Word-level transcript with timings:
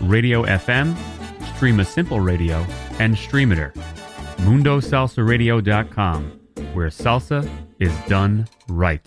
Radio 0.00 0.44
FM, 0.44 0.94
Streema 1.54 1.84
Simple 1.84 2.20
Radio, 2.20 2.64
and 2.98 3.14
Streamiter. 3.14 3.72
MundoSalsaRadio.com, 4.38 6.40
where 6.72 6.88
salsa 6.88 7.48
is 7.80 7.92
done 8.08 8.46
right. 8.68 9.06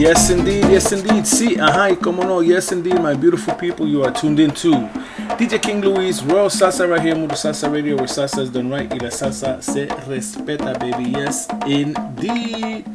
Yes, 0.00 0.30
indeed. 0.30 0.64
Yes, 0.64 0.92
indeed. 0.92 1.26
See, 1.26 1.60
aha, 1.60 1.94
como 1.94 2.22
no. 2.22 2.40
Yes, 2.40 2.72
indeed, 2.72 2.94
my 2.94 3.12
beautiful 3.12 3.52
people. 3.54 3.86
You 3.86 4.02
are 4.02 4.10
tuned 4.10 4.40
in 4.40 4.50
to 4.52 4.72
DJ 5.36 5.60
King 5.60 5.82
Louie, 5.82 6.10
Royal 6.24 6.48
Salsa 6.48 6.88
right 6.88 7.02
here, 7.02 7.14
Mundo 7.14 7.34
Salsa 7.34 7.70
Radio, 7.70 7.96
where 7.96 8.06
salsa 8.06 8.38
is 8.38 8.48
done 8.48 8.70
right 8.70 8.88
y 8.90 8.96
la 8.96 9.10
salsa 9.10 9.62
se 9.62 9.88
respeta, 10.08 10.72
baby. 10.80 11.10
Yes, 11.10 11.46
indeed. 11.66 12.86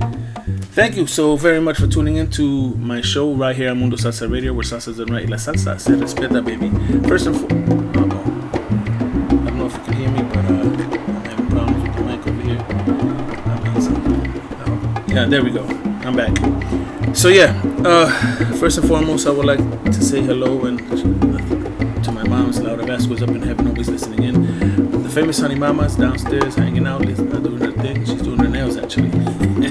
Thank 0.73 0.97
you 0.97 1.05
so 1.05 1.35
very 1.35 1.61
much 1.61 1.77
for 1.77 1.85
tuning 1.85 2.15
in 2.15 2.31
to 2.31 2.73
my 2.77 3.01
show 3.01 3.31
right 3.33 3.55
here 3.55 3.69
on 3.69 3.79
Mundo 3.79 3.97
Salsa 3.97 4.27
Radio, 4.27 4.51
where 4.53 4.63
salsa 4.63 4.87
is 4.87 4.97
done 4.97 5.13
right 5.13 5.29
la 5.29 5.37
salsa 5.37 5.79
se 5.79 5.91
respeta, 5.93 6.43
baby. 6.43 6.71
First 7.07 7.27
and 7.27 7.35
foremost, 7.35 7.93
I 7.93 9.45
don't 9.45 9.57
know 9.59 9.67
if 9.67 9.73
you 9.73 9.83
can 9.83 9.93
hear 9.93 10.09
me, 10.09 10.23
but 10.23 10.37
uh, 10.37 10.49
I'm 10.49 11.23
having 11.23 11.49
problems 11.51 11.83
with 11.83 11.95
the 11.95 12.01
mic 12.01 12.27
over 12.27 12.41
here. 12.41 12.65
Oh, 14.67 15.03
yeah, 15.07 15.25
there 15.27 15.43
we 15.43 15.51
go. 15.51 15.63
I'm 16.03 16.15
back. 16.15 16.74
So 17.15 17.29
yeah, 17.29 17.59
uh, 17.85 18.09
first 18.59 18.77
and 18.77 18.87
foremost, 18.87 19.25
I 19.25 19.31
would 19.31 19.45
like 19.45 19.59
to 19.85 19.93
say 19.93 20.21
hello 20.21 20.65
and 20.65 20.77
to 22.03 22.11
my 22.11 22.27
mom's 22.27 22.59
Laura 22.59 22.83
Vazquez 22.83 23.21
up 23.23 23.29
in 23.29 23.41
heaven, 23.41 23.67
always 23.69 23.89
listening 23.89 24.23
in. 24.23 25.01
The 25.01 25.09
famous 25.09 25.39
Honey 25.39 25.55
Mama's 25.55 25.95
downstairs 25.95 26.55
hanging 26.55 26.85
out, 26.85 27.03
doing 27.03 27.61
her 27.61 27.71
thing. 27.71 28.05
She's 28.05 28.21
doing 28.21 28.37
her 28.39 28.49
nails 28.49 28.75
actually. 28.75 29.09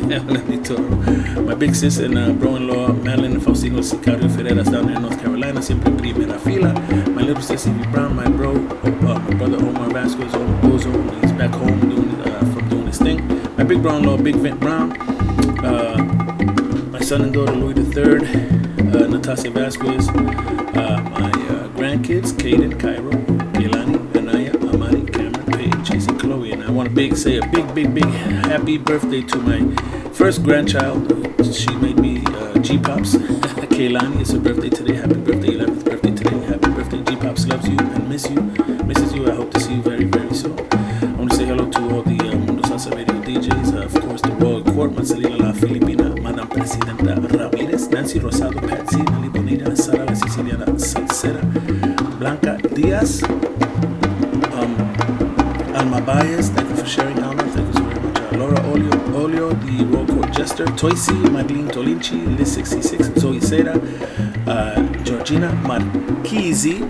Let 0.09 0.49
me 0.49 0.56
tell 0.59 0.78
her. 0.78 1.43
My 1.43 1.54
big 1.54 1.75
sis 1.75 1.99
and 1.99 2.16
uh, 2.16 2.33
bro-in-law 2.33 2.94
Madeline 2.94 3.38
Faustino 3.38 3.81
Sicario 3.83 4.28
Ferreras 4.31 4.72
down 4.72 4.87
there 4.87 4.97
in 4.97 5.03
North 5.03 5.21
Carolina, 5.21 5.60
siempre 5.60 5.93
primera 5.93 6.41
fila. 6.41 6.72
My 7.10 7.22
little 7.22 7.43
sister 7.43 7.69
Evie 7.69 7.87
Brown, 7.93 8.16
my 8.16 8.27
bro, 8.27 8.53
uh, 8.53 9.19
my 9.19 9.34
brother 9.34 9.59
Omar 9.59 9.91
Vazquez, 9.91 10.33
Ozo, 10.62 11.21
he's 11.21 11.33
back 11.33 11.50
home 11.50 11.78
doing 11.91 12.21
uh, 12.22 12.38
from 12.54 12.69
doing 12.71 12.87
his 12.87 12.99
thing. 12.99 13.21
My 13.59 13.65
big 13.65 13.83
bro-in-law 13.83 14.16
Big 14.16 14.37
Vent 14.37 14.59
Brown. 14.59 14.93
Uh, 15.65 15.84
son 17.04 17.20
and 17.20 17.34
daughter 17.34 17.53
Louis 17.53 17.76
III, 17.94 18.04
uh, 18.06 19.06
Natasha 19.09 19.50
Vazquez, 19.50 20.09
uh, 20.75 21.03
my 21.10 21.28
uh, 21.28 21.69
grandkids 21.76 22.32
Caden, 22.32 22.81
Cairo, 22.81 23.10
Keilani, 23.53 24.16
Anaya, 24.16 24.53
Amari, 24.72 25.03
Cameron, 25.12 25.44
Paige, 25.53 25.87
Chase, 25.87 26.06
and 26.06 26.19
Chloe. 26.19 26.53
And 26.53 26.65
I 26.65 26.70
want 26.70 26.88
to 26.88 26.94
big 26.94 27.15
say 27.15 27.37
a 27.37 27.47
big, 27.48 27.75
big, 27.75 27.92
big 27.92 28.06
happy 28.06 28.78
birthday 28.78 29.20
to 29.20 29.37
my 29.37 29.60
first 30.12 30.42
grandchild. 30.42 31.12
She 31.54 31.75
made 31.75 31.98
me 31.98 32.25
uh, 32.26 32.59
G 32.60 32.78
Pops. 32.78 33.16
Keilani, 33.75 34.21
it's 34.22 34.31
her 34.31 34.38
birthday 34.38 34.71
today. 34.71 34.94
Happy 34.94 35.15
birthday, 35.15 35.48
11th 35.48 35.84
birthday 35.84 36.15
today. 36.15 36.38
Happy 36.47 36.71
birthday. 36.71 37.03
G 37.03 37.16
Pops 37.16 37.47
loves 37.47 37.69
you 37.69 37.76
and 37.76 38.09
miss 38.09 38.31
you, 38.31 38.41
misses 38.86 39.12
you. 39.12 39.31
I 39.31 39.34
hope 39.34 39.53
to 39.53 39.60
see 39.60 39.75
you 39.75 39.82
very, 39.82 40.04
very 40.04 40.34
soon. 40.34 40.56
Diaz, 52.75 53.23
um, 54.53 54.75
Alma 55.77 56.01
Baez, 56.01 56.49
thank 56.51 56.69
you 56.71 56.77
for 56.77 56.87
sharing, 56.87 57.23
Alma. 57.23 57.43
Thank 57.45 57.69
you 57.69 57.73
so 57.75 57.85
very 57.85 58.01
much. 58.01 58.19
Uh, 58.19 58.37
Laura 58.37 58.61
Olio, 58.67 59.15
Olio, 59.15 59.53
the 59.65 59.85
Royal 59.85 60.07
Court 60.07 60.33
Jester, 60.33 60.65
Toisi, 60.67 61.31
Madeline 61.31 61.69
Tolinci, 61.69 62.37
Liz 62.37 62.53
66, 62.53 63.21
Zoe 63.21 63.39
Seda, 63.39 63.77
uh, 64.49 64.83
Georgina 65.05 65.51
Marquisi. 65.63 66.83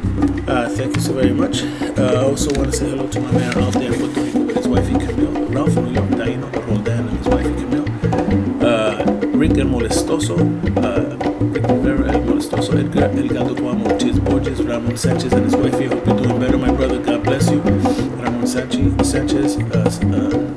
Uh, 0.48 0.68
thank 0.70 0.96
you 0.96 1.02
so 1.02 1.12
very 1.12 1.32
much. 1.34 1.62
Uh, 1.62 2.02
I 2.02 2.16
also 2.24 2.50
want 2.58 2.72
to 2.72 2.76
say 2.78 2.88
hello 2.88 3.06
to 3.08 3.20
my 3.20 3.32
man 3.32 3.58
out 3.58 3.72
there 3.74 3.92
in 3.92 3.98
Puerto 3.98 4.20
Rico 4.22 4.40
with 4.44 4.56
his 4.56 4.68
wifey 4.68 4.92
Camille, 4.92 5.46
Ralph 5.48 5.74
New 5.76 5.92
York, 5.92 6.08
Taino, 6.10 6.66
Roldan, 6.66 7.08
and 7.08 7.18
his 7.18 7.28
wifey 7.28 7.54
Camille. 7.54 8.64
Uh, 8.64 9.04
Rick 9.36 9.58
El 9.58 9.66
Molestoso, 9.66 10.36
uh, 10.82 11.16
Rick 11.52 11.66
Rivera 11.68 12.12
El 12.14 12.20
Molestoso, 12.24 12.72
Edgar 12.78 13.10
El 13.10 13.28
Gato 13.28 13.54
Guamo, 13.54 13.93
Ortiz 14.14 14.20
Borges, 14.30 14.62
Ramon 14.62 14.96
Sanchez, 14.96 15.32
and 15.32 15.44
his 15.44 15.56
wifey. 15.56 15.86
Hope 15.86 16.06
you're 16.06 16.16
doing 16.16 16.38
better, 16.40 16.58
my 16.58 16.70
brother. 16.70 17.00
God 17.00 17.24
bless 17.24 17.50
you. 17.50 17.60
Ramon 17.60 18.46
Sanchez, 18.46 19.10
Sanchez 19.10 19.56
uh, 19.56 19.60
uh, 19.60 19.90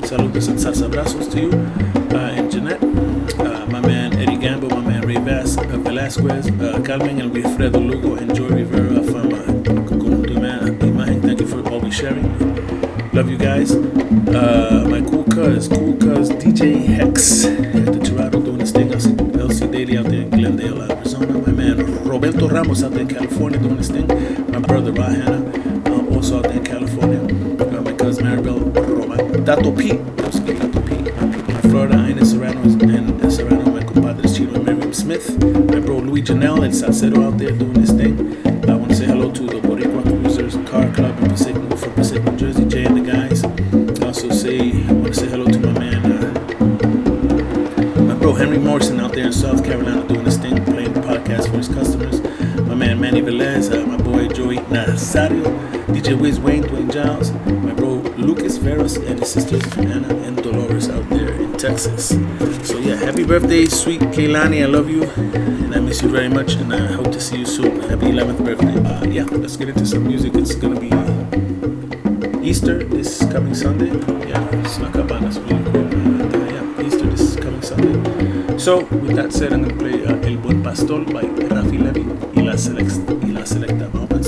saludos 0.06 0.47
and 0.50 0.59
salsa 0.59 0.88
abrazos 0.88 1.31
to 1.31 1.41
you. 1.41 1.51
Uh, 2.16 2.38
and 2.38 2.51
Jeanette, 2.51 2.84
uh, 3.40 3.66
my 3.68 3.79
man 3.81 4.13
Eddie 4.18 4.38
Gambo, 4.38 4.69
my 4.69 4.81
man 4.81 5.01
Ray 5.07 5.16
Vas, 5.18 5.57
uh, 5.57 5.62
Velasquez, 5.78 6.47
uh, 6.62 6.81
Carmen 6.85 7.19
and 7.22 7.31
Wilfredo 7.34 7.79
Lugo, 7.84 8.16
and 8.16 8.34
Joy 8.35 8.47
Rivera 8.50 9.01
from 9.03 9.31
Conjunto 9.63 10.35
Imagen. 10.79 11.22
Thank 11.22 11.39
you 11.41 11.47
for 11.47 11.68
always 11.69 11.95
sharing. 11.95 12.28
Love 13.13 13.29
you 13.29 13.38
guys. 13.38 13.75
My 13.75 15.01
cool 15.09 15.24
cuz, 15.24 15.68
cool 15.68 15.95
cuz 15.97 16.29
DJ 16.29 16.85
Hex 16.85 17.45
at 17.45 17.85
the 17.85 18.00
Toronto 18.03 18.39
doing 18.41 18.59
his 18.59 18.72
thing. 18.72 18.89
LC 18.89 19.72
Daily 19.72 19.97
out 19.97 20.06
there 20.06 20.22
in 20.22 20.29
Glendale, 20.29 20.97
Ramos 22.57 22.81
out 22.81 22.90
there 22.90 23.01
in 23.01 23.07
California 23.07 23.59
doing 23.59 23.78
his 23.78 23.90
thing. 23.90 24.07
My 24.51 24.57
brother 24.57 24.91
Rahana 24.91 25.88
uh, 25.88 26.16
also 26.16 26.38
out 26.38 26.45
there 26.45 26.53
in 26.53 26.66
California. 26.66 27.19
Uh, 27.19 27.81
my 27.81 27.94
cousin 27.94 28.25
Maribel 28.25 28.75
Roma. 28.98 29.18
Dato 29.45 29.71
P. 29.71 29.89
Dato 29.89 30.81
P. 30.81 30.95
My 31.04 31.54
in 31.54 31.69
Florida, 31.69 32.09
Ines 32.09 32.31
Serrano 32.31 32.62
and 32.63 33.24
uh, 33.24 33.30
Serrano, 33.30 33.69
my 33.69 33.83
compadres 33.83 34.36
Chino 34.36 34.56
and 34.56 34.65
Miriam 34.65 34.92
Smith. 34.92 35.38
My 35.69 35.80
bro 35.80 36.00
Luis 36.00 36.27
Janelle 36.27 36.65
and 36.65 36.75
Salcedo 36.75 37.27
out 37.27 37.38
there 37.38 37.51
doing 37.51 37.75
his 37.75 37.92
thing. 37.92 38.47
Texas. 61.77 62.09
So 62.68 62.79
yeah, 62.79 62.95
happy 62.95 63.24
birthday, 63.24 63.65
sweet 63.68 64.01
Keilani. 64.01 64.63
I 64.63 64.65
love 64.65 64.89
you, 64.89 65.03
and 65.03 65.75
I 65.75 65.79
miss 65.79 66.01
you 66.01 66.09
very 66.09 66.27
much, 66.27 66.56
and 66.56 66.74
I 66.74 66.79
hope 66.79 67.12
to 67.12 67.21
see 67.21 67.38
you 67.38 67.45
soon. 67.45 67.81
Happy 67.81 68.07
11th 68.07 68.44
birthday. 68.44 68.77
Uh, 68.81 69.06
yeah, 69.06 69.25
let's 69.38 69.56
get 69.57 69.69
into 69.69 69.85
some 69.85 70.07
music. 70.07 70.33
It's 70.33 70.56
gonna 70.56 70.79
be 70.79 70.89
Easter 72.41 72.83
this 72.83 73.19
coming 73.31 73.53
Sunday. 73.53 73.94
Yeah, 74.27 74.41
it's 74.53 74.79
up 74.79 74.95
really. 75.12 75.29
Uh, 75.29 76.50
yeah, 76.50 76.81
Easter 76.88 77.06
this 77.13 77.35
coming 77.35 77.62
Sunday. 77.62 78.57
So 78.57 78.83
with 78.85 79.15
that 79.18 79.31
said, 79.31 79.53
I'm 79.53 79.62
gonna 79.62 79.77
play 79.77 80.03
uh, 80.03 80.18
El 80.25 80.38
Buen 80.38 80.63
Pastor 80.63 81.06
by 81.06 81.25
Raphy 81.53 81.77
Leavitt 81.77 82.07
y 82.35 82.41
la, 82.41 82.53
Select- 82.57 83.24
y 83.24 83.29
la 83.33 83.45
Selecta. 83.45 83.88
Vamos 83.94 84.26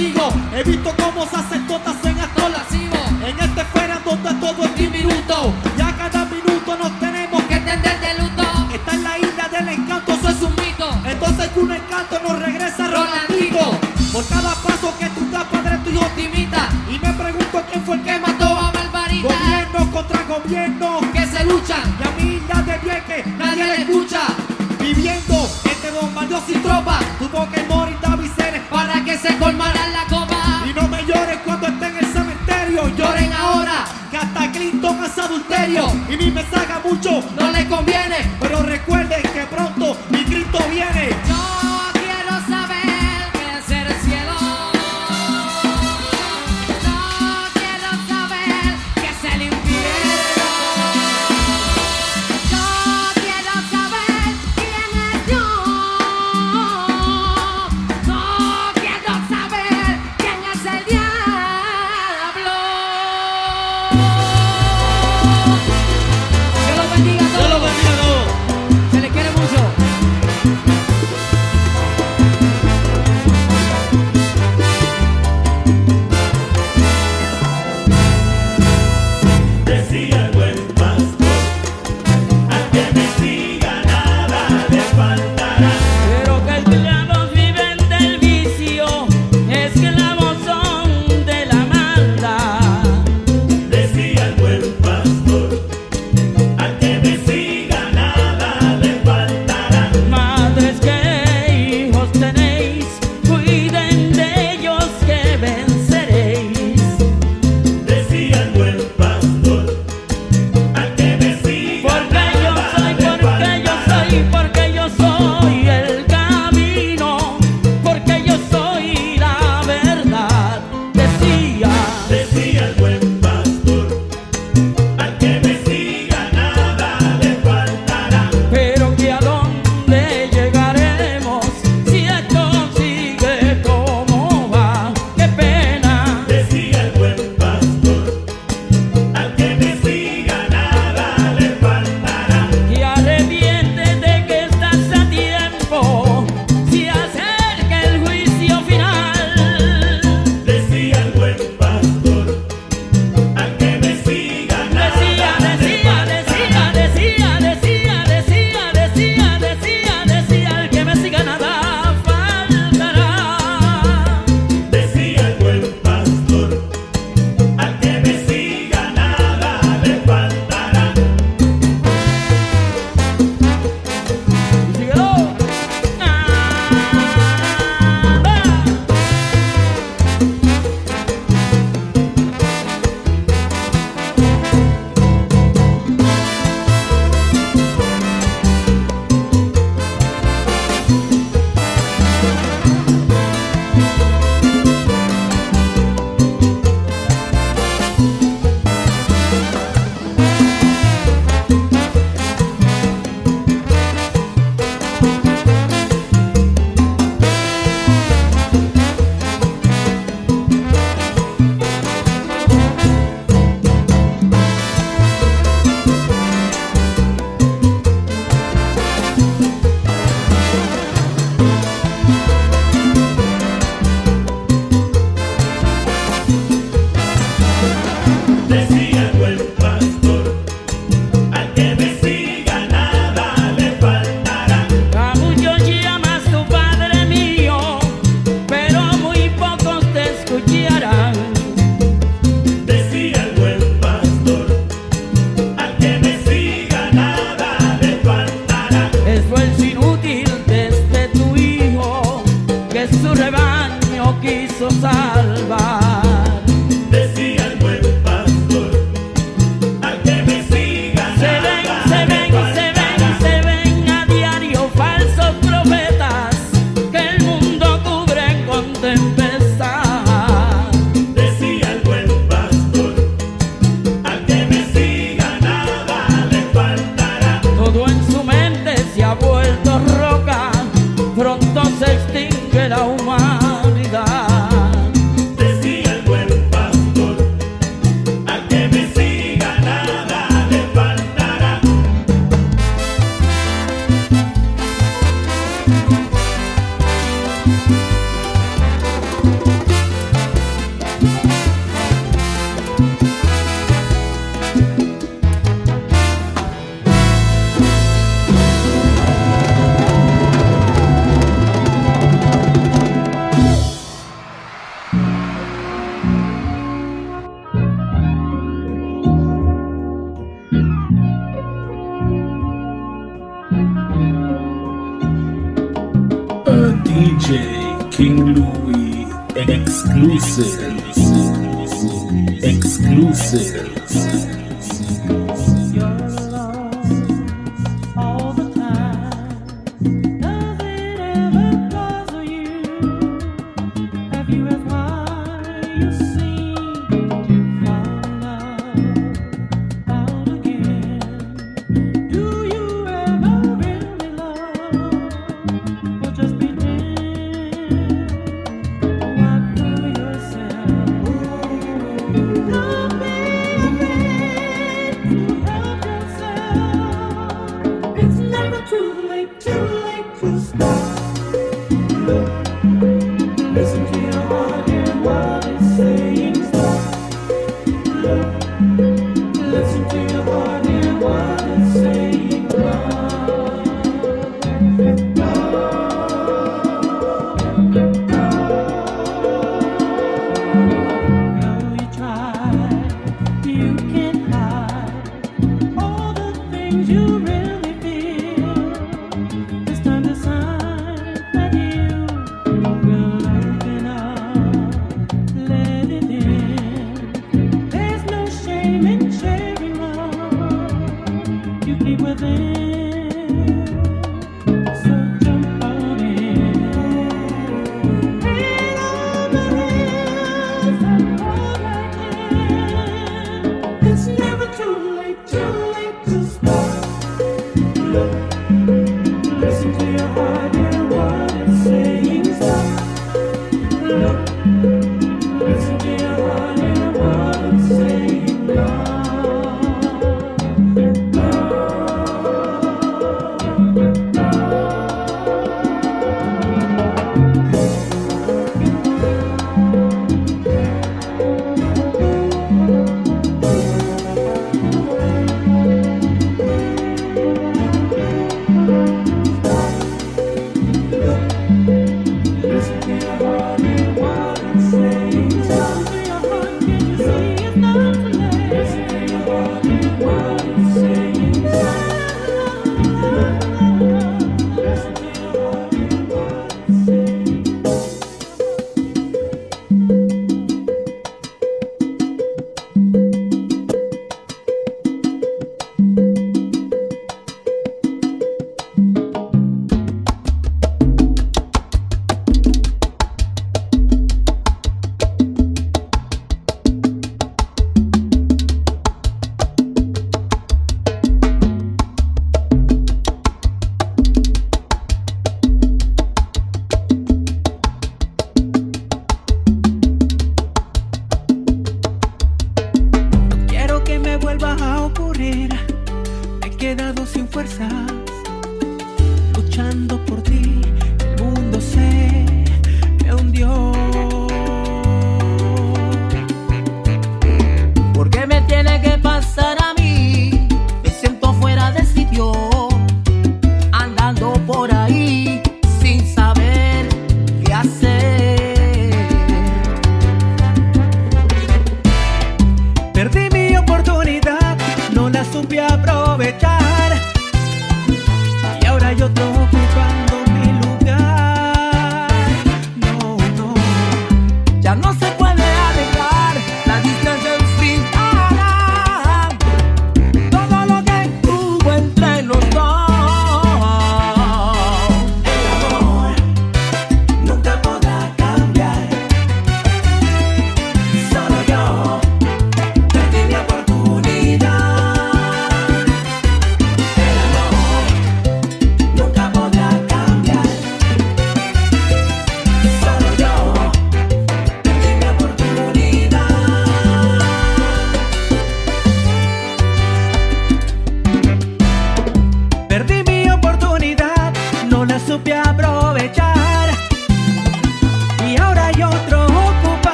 He 0.00 0.62
visto 0.64 0.94
cómo 0.96 1.26
se 1.26 1.36
hace 1.36 1.58
todas 1.68 1.99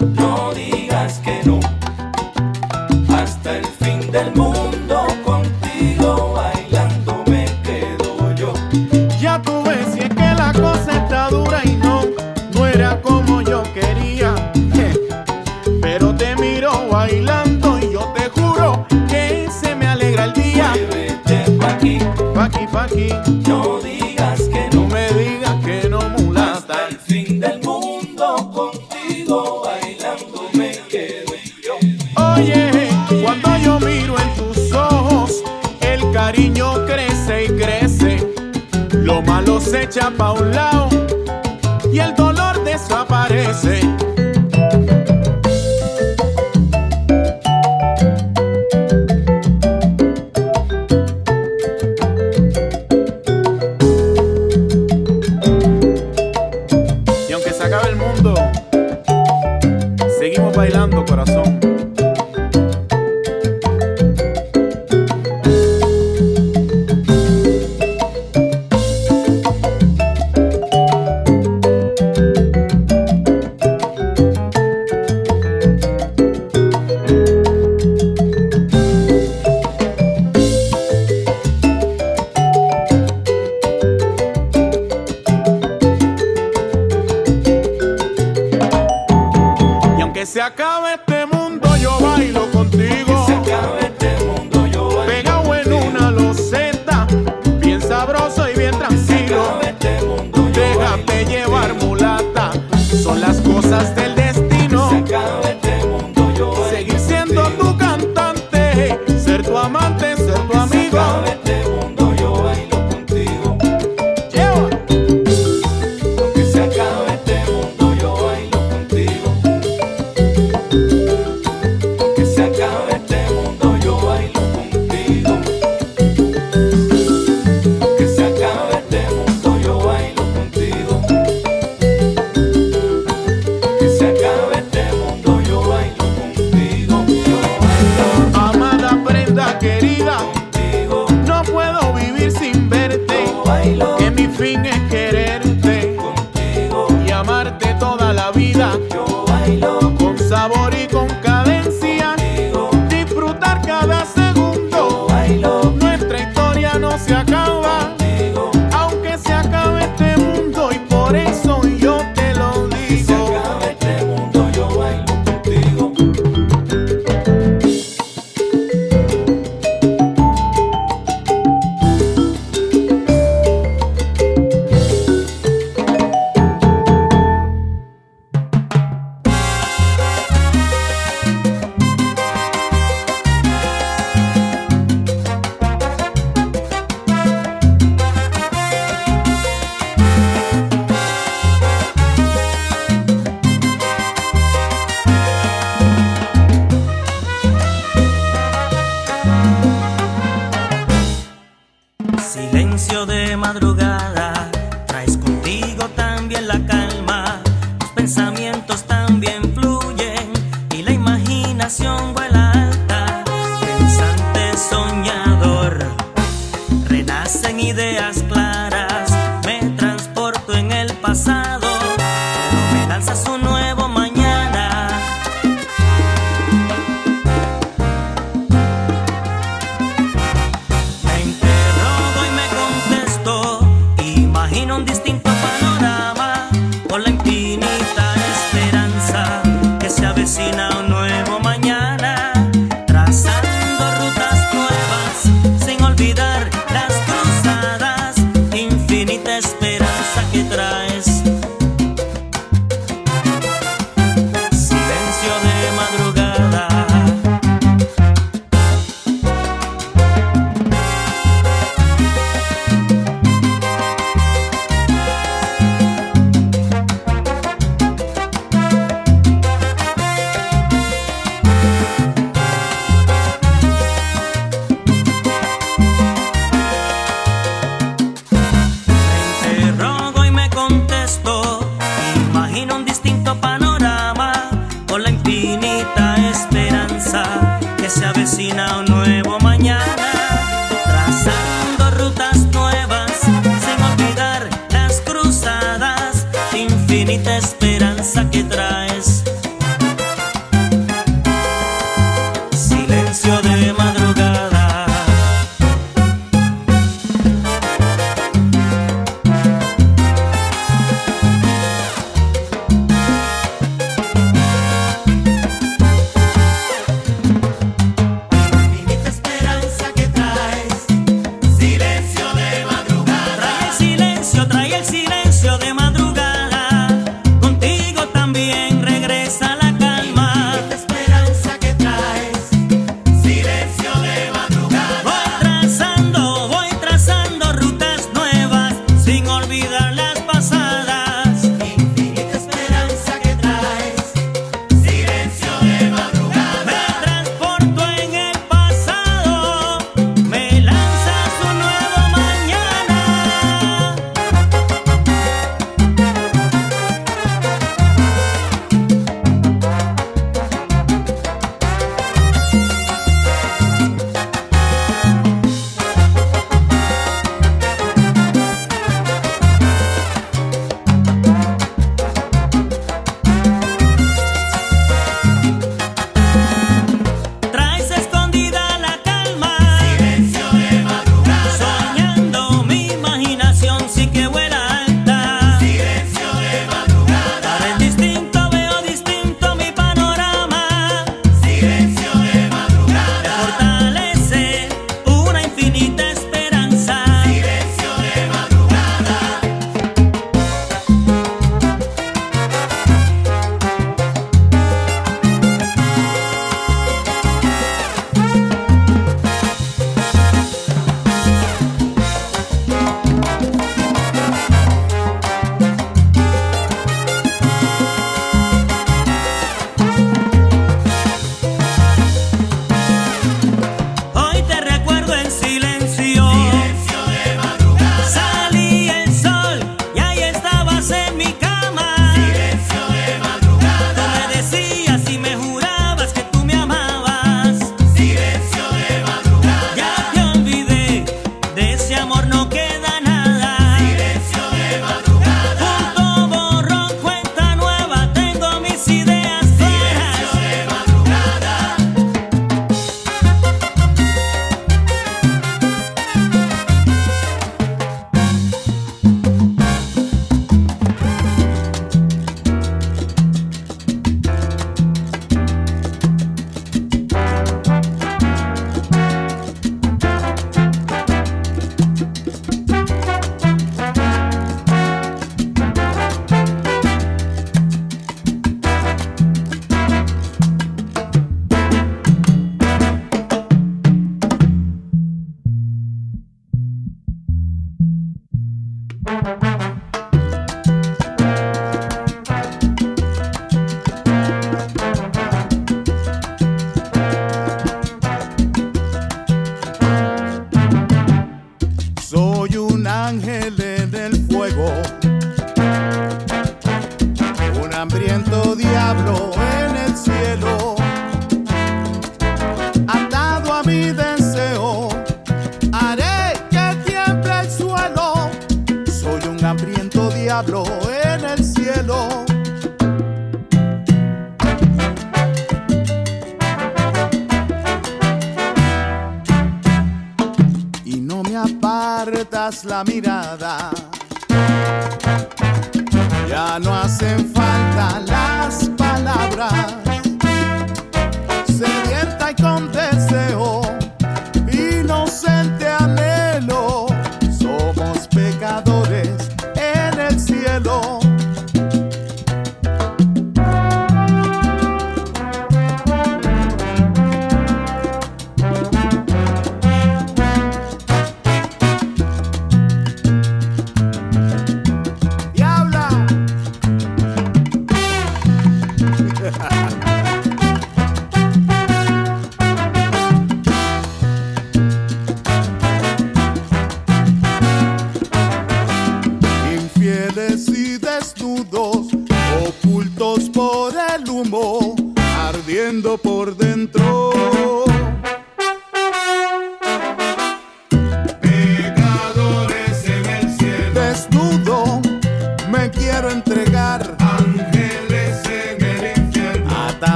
no 0.00 0.52
digas 0.54 1.20
que 1.20 1.40
no. 1.44 1.60
Hasta 3.14 3.56
el 3.58 3.66
fin 3.66 4.10
del 4.10 4.34
mundo 4.34 4.67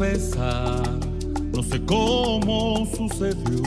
no 0.00 1.62
sé 1.62 1.80
cómo 1.86 2.84
sucedió. 2.96 3.62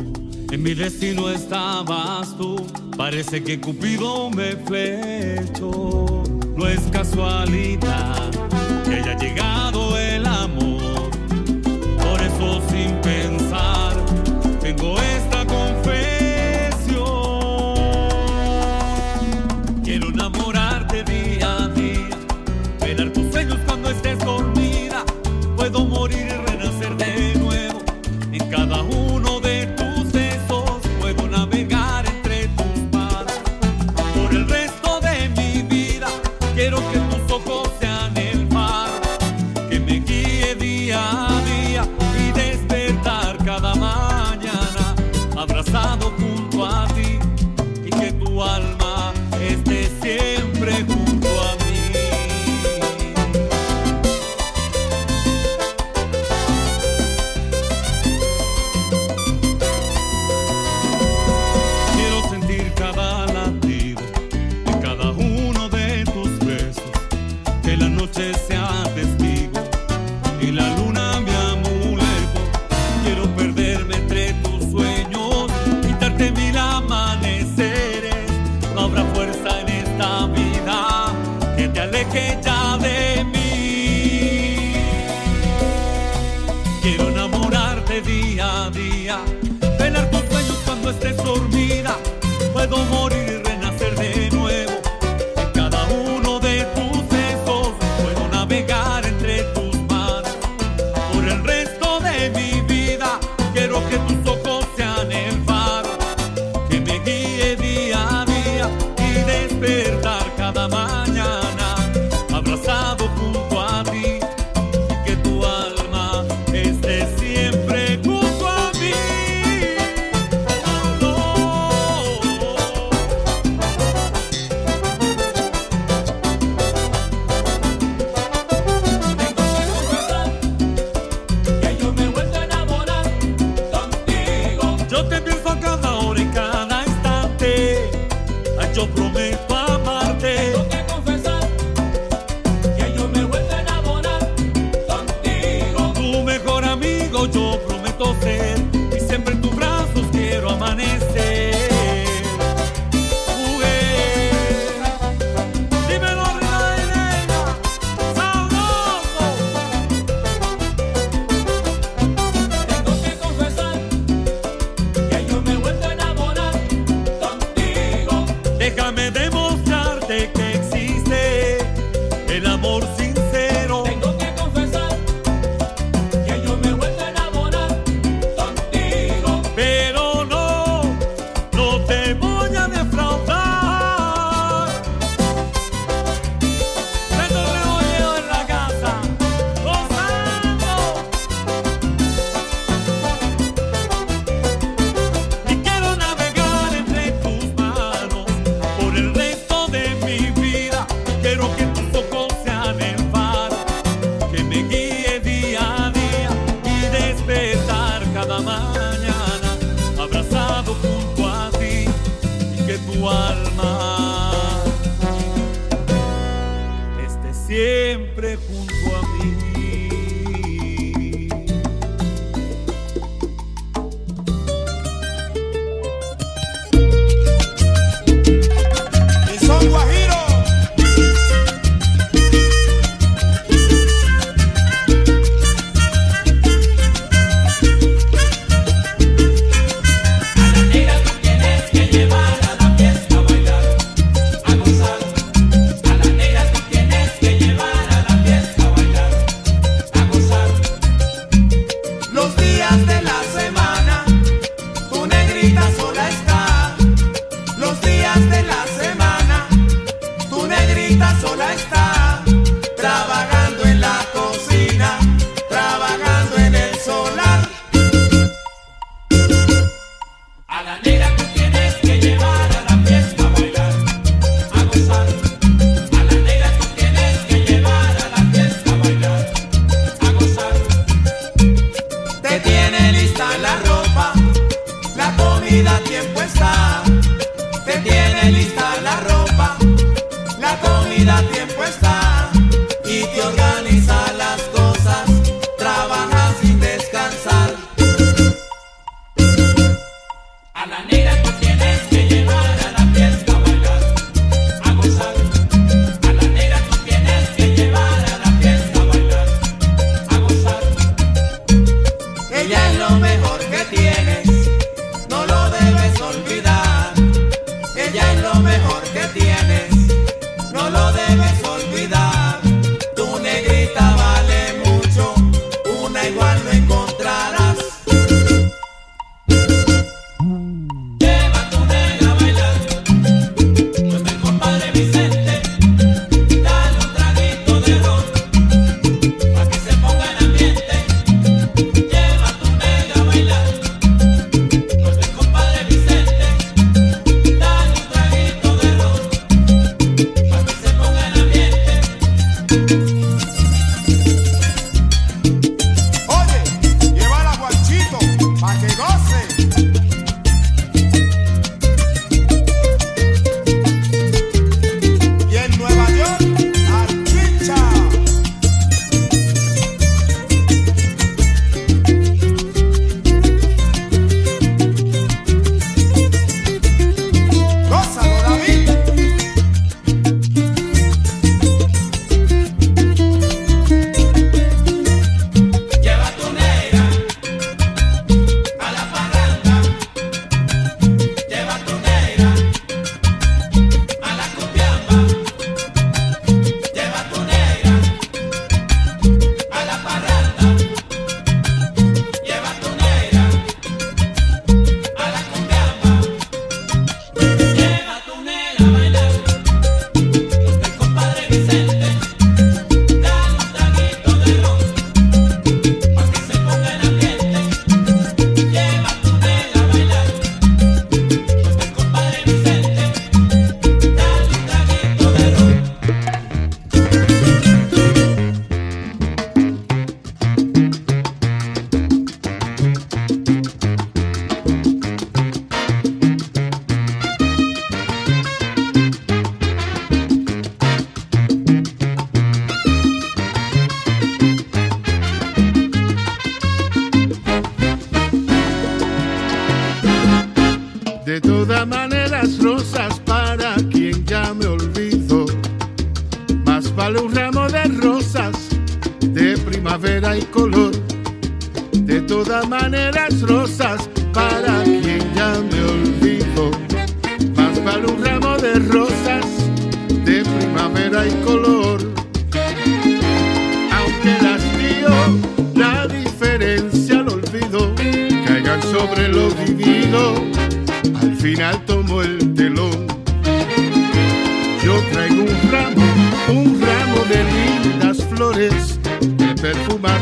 En 0.52 0.62
mi 0.62 0.74
destino 0.74 1.30
estabas 1.30 2.38
tú, 2.38 2.58
parece 2.98 3.42
que 3.44 3.62
Cupido 3.62 4.30
me 4.30 4.58
flechó. 4.58 6.24
No 6.58 6.68
es 6.68 6.82
casualidad 6.92 8.30
que 8.84 8.96
haya 8.96 9.18
llegado 9.18 9.87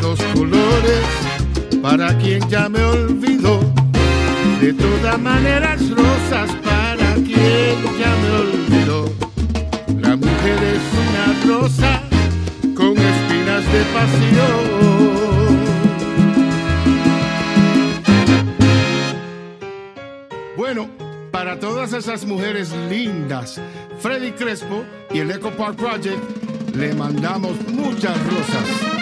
los 0.06 0.22
colores 0.36 1.04
para 1.82 2.16
quien 2.20 2.48
ya 2.48 2.70
me 2.70 2.84
olvidó. 2.84 3.60
De 4.62 4.72
todas 4.74 5.20
maneras 5.20 5.82
rosas 5.90 6.50
para 6.64 7.14
quien 7.16 7.76
ya 8.00 8.12
me 8.22 8.30
olvidó. 8.44 9.06
La 10.00 10.16
mujer 10.16 10.60
es 10.76 10.84
una 11.06 11.26
rosa 11.52 12.02
con 12.76 12.94
espinas 12.98 13.64
de 13.74 13.82
pasión. 13.96 14.64
Bueno, 20.56 20.88
para 21.32 21.60
todas 21.60 21.94
esas 21.94 22.26
mujeres 22.26 22.72
lindas, 22.90 23.60
Freddy 24.00 24.32
Crespo 24.34 24.84
y 25.12 25.20
el 25.20 25.32
Eco 25.32 25.50
Park 25.52 25.78
Project 25.78 26.22
le 26.76 26.94
mandamos 26.94 27.56
muchas 27.70 28.16
rosas. 28.28 28.95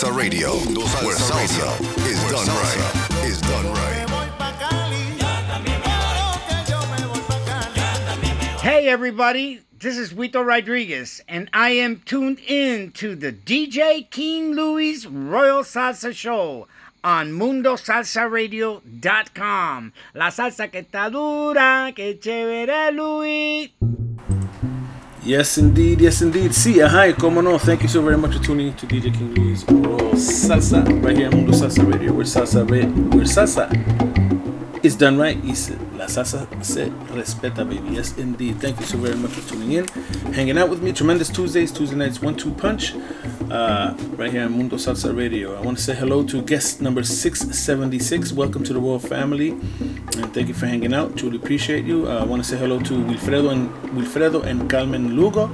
Mundo 0.00 0.82
Salsa 0.82 1.04
where 1.04 1.16
salsa 1.16 1.80
is 2.06 2.20
done 2.30 2.46
right. 2.46 3.26
Is 3.26 3.40
done 3.40 3.66
right. 3.72 4.06
Hey 8.60 8.86
everybody, 8.88 9.60
this 9.80 9.98
is 9.98 10.12
Huito 10.12 10.46
Rodriguez, 10.46 11.20
and 11.26 11.50
I 11.52 11.70
am 11.70 12.00
tuned 12.06 12.38
in 12.46 12.92
to 12.92 13.16
the 13.16 13.32
DJ 13.32 14.08
King 14.08 14.52
Louie 14.52 14.96
Royal 15.04 15.64
Salsa 15.64 16.14
Show 16.14 16.68
on 17.02 17.32
MundoSalsaRadio.com. 17.32 19.92
La 20.14 20.30
salsa 20.30 20.70
que 20.70 20.82
está 20.82 21.10
dura, 21.10 21.92
que 21.92 22.20
chévere, 22.20 22.92
Louie. 22.92 23.72
Yes, 25.28 25.58
indeed. 25.58 26.00
Yes, 26.00 26.22
indeed. 26.22 26.54
See, 26.54 26.78
ya. 26.78 26.88
hi, 26.88 27.12
como 27.12 27.42
no. 27.42 27.58
Thank 27.58 27.82
you 27.82 27.88
so 27.88 28.00
very 28.00 28.16
much 28.16 28.38
for 28.38 28.42
tuning 28.42 28.68
in 28.68 28.74
to 28.76 28.86
DJ 28.86 29.12
King 29.12 29.34
Louie 29.34 29.56
Royal 29.68 30.12
Salsa 30.14 30.80
right 31.04 31.14
here 31.14 31.26
on 31.26 31.34
Mundo 31.36 31.52
Salsa 31.52 31.84
Radio. 31.84 32.14
We're 32.14 32.24
salsa, 32.24 32.66
we're 32.66 33.24
salsa 33.24 34.07
is 34.88 34.96
done 34.96 35.18
right. 35.18 35.36
Y 35.44 35.54
la 35.98 36.06
salsa 36.06 36.46
se 36.64 36.90
respeta, 37.14 37.62
baby. 37.62 37.90
Yes, 37.90 38.16
indeed. 38.16 38.58
Thank 38.58 38.80
you 38.80 38.86
so 38.86 38.96
very 38.96 39.16
much 39.16 39.32
for 39.32 39.46
tuning 39.46 39.72
in, 39.72 39.86
hanging 40.32 40.56
out 40.56 40.70
with 40.70 40.80
me. 40.82 40.92
Tremendous 40.92 41.28
Tuesdays, 41.28 41.70
Tuesday 41.70 41.94
nights, 41.96 42.22
one-two 42.22 42.52
punch, 42.52 42.94
uh, 43.50 43.94
right 44.16 44.32
here 44.32 44.44
on 44.44 44.52
Mundo 44.52 44.76
Salsa 44.76 45.14
Radio. 45.14 45.54
I 45.56 45.60
want 45.60 45.76
to 45.76 45.84
say 45.84 45.94
hello 45.94 46.24
to 46.24 46.40
guest 46.40 46.80
number 46.80 47.02
six 47.04 47.40
seventy-six. 47.40 48.32
Welcome 48.32 48.64
to 48.64 48.72
the 48.72 48.80
Royal 48.80 48.98
Family, 48.98 49.50
and 49.50 50.32
thank 50.32 50.48
you 50.48 50.54
for 50.54 50.66
hanging 50.66 50.94
out. 50.94 51.16
Truly 51.18 51.36
appreciate 51.36 51.84
you. 51.84 52.08
Uh, 52.08 52.20
I 52.20 52.24
want 52.24 52.42
to 52.42 52.48
say 52.48 52.56
hello 52.56 52.80
to 52.80 52.94
Wilfredo 52.94 53.52
and 53.52 53.70
Wilfredo 53.94 54.42
and 54.42 54.70
Carmen 54.70 55.16
Lugo. 55.16 55.50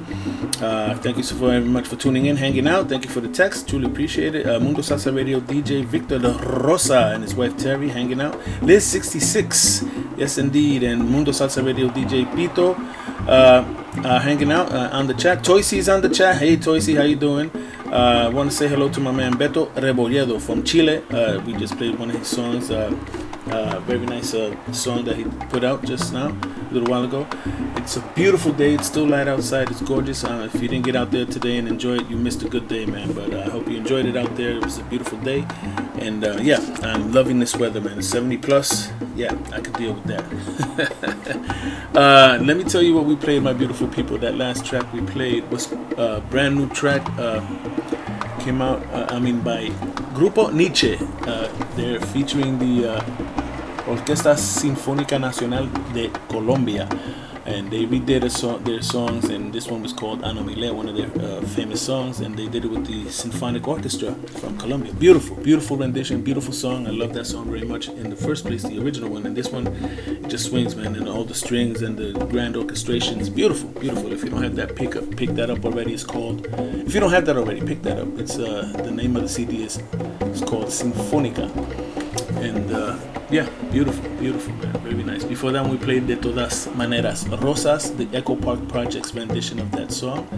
Uh, 0.63 0.95
thank 0.99 1.17
you 1.17 1.25
so 1.25 1.35
very 1.35 1.61
much 1.61 1.89
for 1.89 1.97
tuning 1.97 2.27
in, 2.27 2.37
hanging 2.37 2.69
out. 2.69 2.89
Thank 2.89 3.05
you 3.05 3.11
for 3.11 3.21
the 3.21 3.29
text. 3.29 3.69
Truly 3.69 3.87
appreciate 3.87 4.37
it. 4.37 4.47
Uh, 4.47 4.61
Mundo 4.61 4.81
Salsa 4.81 5.13
Radio 5.15 5.41
DJ 5.41 5.85
Victor 5.85 6.21
De 6.21 6.33
Rosa 6.63 7.11
and 7.15 7.25
his 7.25 7.35
wife 7.35 7.57
Terry 7.57 7.89
hanging 7.89 8.21
out. 8.21 8.39
Liz 8.63 8.85
66, 8.87 9.24
yes 10.17 10.39
indeed, 10.39 10.83
and 10.83 11.09
Mundo 11.09 11.33
Salsa 11.33 11.65
Radio 11.65 11.89
DJ 11.89 12.25
Pito. 12.35 12.77
Uh, 13.27 13.84
uh, 13.99 14.19
hanging 14.19 14.51
out 14.51 14.73
uh, 14.73 14.91
on 14.93 15.07
the 15.07 15.15
chat. 15.15 15.43
Toysy 15.45 15.79
is 15.79 15.89
on 15.89 16.01
the 16.01 16.09
chat. 16.09 16.37
Hey 16.37 16.57
Toysy, 16.57 16.97
how 16.97 17.05
you 17.05 17.17
doing? 17.17 17.51
Uh, 17.87 18.27
I 18.27 18.29
want 18.29 18.51
to 18.51 18.57
say 18.57 18.67
hello 18.67 18.89
to 18.89 19.01
my 19.01 19.13
man 19.13 19.35
Beto 19.35 19.73
Rebolledo 19.75 20.41
from 20.41 20.65
Chile. 20.65 21.03
Uh, 21.11 21.41
we 21.47 21.53
just 21.55 21.77
played 21.77 21.99
one 21.99 22.11
of 22.11 22.17
his 22.17 22.29
songs. 22.29 22.71
Uh, 22.71 22.97
uh, 23.51 23.79
very 23.81 24.07
nice 24.07 24.33
uh, 24.33 24.55
song 24.73 25.05
that 25.05 25.17
he 25.17 25.25
put 25.51 25.65
out 25.65 25.85
just 25.85 26.13
now. 26.13 26.29
A 26.29 26.75
little 26.75 26.89
while 26.91 27.05
ago. 27.05 27.27
It's 27.77 27.97
a 27.97 28.01
beautiful 28.15 28.53
day. 28.53 28.75
It's 28.75 28.87
still 28.87 29.07
light 29.07 29.29
outside. 29.29 29.71
It's 29.71 29.83
gorgeous. 29.83 30.25
Uh, 30.25 30.49
if 30.53 30.61
you 30.63 30.69
didn't 30.69 30.87
get 30.87 30.97
out 30.97 31.11
there 31.11 31.27
today 31.27 31.59
and 31.59 31.69
enjoy 31.69 31.97
it, 31.97 32.07
you 32.09 32.17
missed 32.17 32.43
a 32.43 32.49
good 32.49 32.69
day, 32.69 32.87
man. 32.87 33.13
But 33.13 33.35
uh, 33.35 33.41
I 33.41 33.51
hope 33.51 33.69
you 33.69 33.77
enjoyed 33.77 34.07
it 34.07 34.17
out 34.17 34.35
there. 34.37 34.53
It 34.53 34.65
was 34.65 34.79
a 34.79 34.83
beautiful 34.85 35.19
day, 35.19 35.47
and 35.99 36.25
uh, 36.25 36.39
yeah, 36.41 36.59
I'm 36.83 37.13
loving 37.13 37.39
this 37.39 37.55
weather, 37.55 37.81
man. 37.81 37.99
It's 37.99 38.09
70 38.09 38.39
plus. 38.39 38.91
Yeah, 39.15 39.37
I 39.53 39.61
could 39.61 39.75
deal 39.75 39.93
with 39.93 40.05
that. 40.05 40.25
uh, 41.95 42.43
let 42.43 42.57
me 42.57 42.65
tell 42.65 42.83
you 42.83 42.95
what 42.95 43.05
we 43.05 43.15
played, 43.15 43.43
my 43.43 43.53
beautiful 43.53 43.84
people. 43.89 44.19
That 44.19 44.37
last 44.37 44.65
track 44.65 44.91
we 44.93 45.01
played 45.01 45.51
was 45.51 45.73
a 45.97 46.21
brand 46.31 46.57
new 46.57 46.69
track. 46.71 47.03
Uh, 47.19 47.41
came 48.41 48.61
out, 48.61 48.85
uh, 48.93 49.07
I 49.09 49.19
mean, 49.19 49.41
by 49.41 49.69
Grupo 50.15 50.53
Niche. 50.53 51.01
Uh, 51.27 51.49
they're 51.77 52.01
featuring 52.01 52.59
the 52.59 52.97
uh, 52.97 53.01
Orquesta 53.87 54.37
Sinfónica 54.37 55.19
Nacional 55.21 55.67
de 55.93 56.11
Colombia. 56.29 56.89
And 57.47 57.71
they 57.71 57.85
redid 57.85 58.31
song, 58.31 58.65
their 58.65 58.81
songs, 58.81 59.25
and 59.27 59.53
this 59.53 59.69
one 59.69 59.83
was 59.83 59.93
called 59.93 60.25
Ana 60.25 60.41
Milé, 60.43 60.75
one 60.75 60.89
of 60.89 60.97
their 60.97 61.11
uh, 61.23 61.43
famous 61.43 61.83
songs. 61.83 62.21
And 62.21 62.37
they 62.39 62.49
did 62.49 62.65
it 62.65 62.69
with 62.71 62.87
the 62.87 63.11
Symphonic 63.11 63.69
Orchestra 63.69 64.15
from 64.15 64.57
Colombia. 64.57 64.95
Beautiful, 64.95 65.37
beautiful 65.37 65.77
rendition, 65.77 66.23
beautiful 66.23 66.55
song. 66.55 66.87
I 66.87 66.91
love 66.91 67.13
that 67.15 67.27
song 67.27 67.51
very 67.51 67.65
much 67.67 67.89
in 67.89 68.09
the 68.09 68.17
first 68.17 68.47
place, 68.47 68.63
the 68.63 68.83
original 68.83 69.11
one. 69.11 69.27
And 69.27 69.37
this 69.37 69.51
one 69.51 69.67
just 70.29 70.47
swings, 70.47 70.75
man, 70.75 70.97
and 70.97 71.07
all 71.07 71.25
the 71.25 71.35
strings 71.35 71.83
and 71.83 71.99
the 71.99 72.13
grand 72.27 72.55
orchestrations. 72.55 73.35
Beautiful, 73.35 73.69
beautiful. 73.81 74.13
If 74.13 74.25
you 74.25 74.31
don't 74.31 74.43
have 74.43 74.57
that, 74.57 74.75
pick 74.75 74.97
up, 74.97 75.15
pick 75.17 75.31
that 75.31 75.51
up 75.51 75.65
already. 75.65 75.93
It's 75.93 76.05
called. 76.05 76.47
If 76.87 76.95
you 76.95 77.01
don't 77.01 77.13
have 77.13 77.27
that 77.27 77.37
already, 77.37 77.61
pick 77.61 77.83
that 77.83 77.99
up. 77.99 78.09
It's 78.19 78.39
uh, 78.39 78.73
the 78.77 78.91
name 78.91 79.17
of 79.17 79.23
the 79.23 79.29
CD 79.29 79.65
is 79.65 79.83
it's 80.21 80.41
called 80.41 80.67
Sinfónica, 80.67 81.51
and 82.43 82.73
uh, 82.73 82.97
yeah, 83.35 83.49
beautiful, 83.73 84.09
beautiful, 84.21 84.53
man, 84.55 84.73
very 84.79 85.03
nice. 85.03 85.25
Before 85.25 85.51
that, 85.51 85.67
we 85.67 85.77
played 85.77 86.07
De 86.07 86.15
Todas 86.15 86.69
Maneras 86.77 87.27
Rosas, 87.27 87.91
the 87.97 88.07
Echo 88.17 88.37
Park 88.37 88.69
Project's 88.69 89.13
rendition 89.13 89.59
of 89.59 89.73
that 89.73 89.91
song 89.91 90.29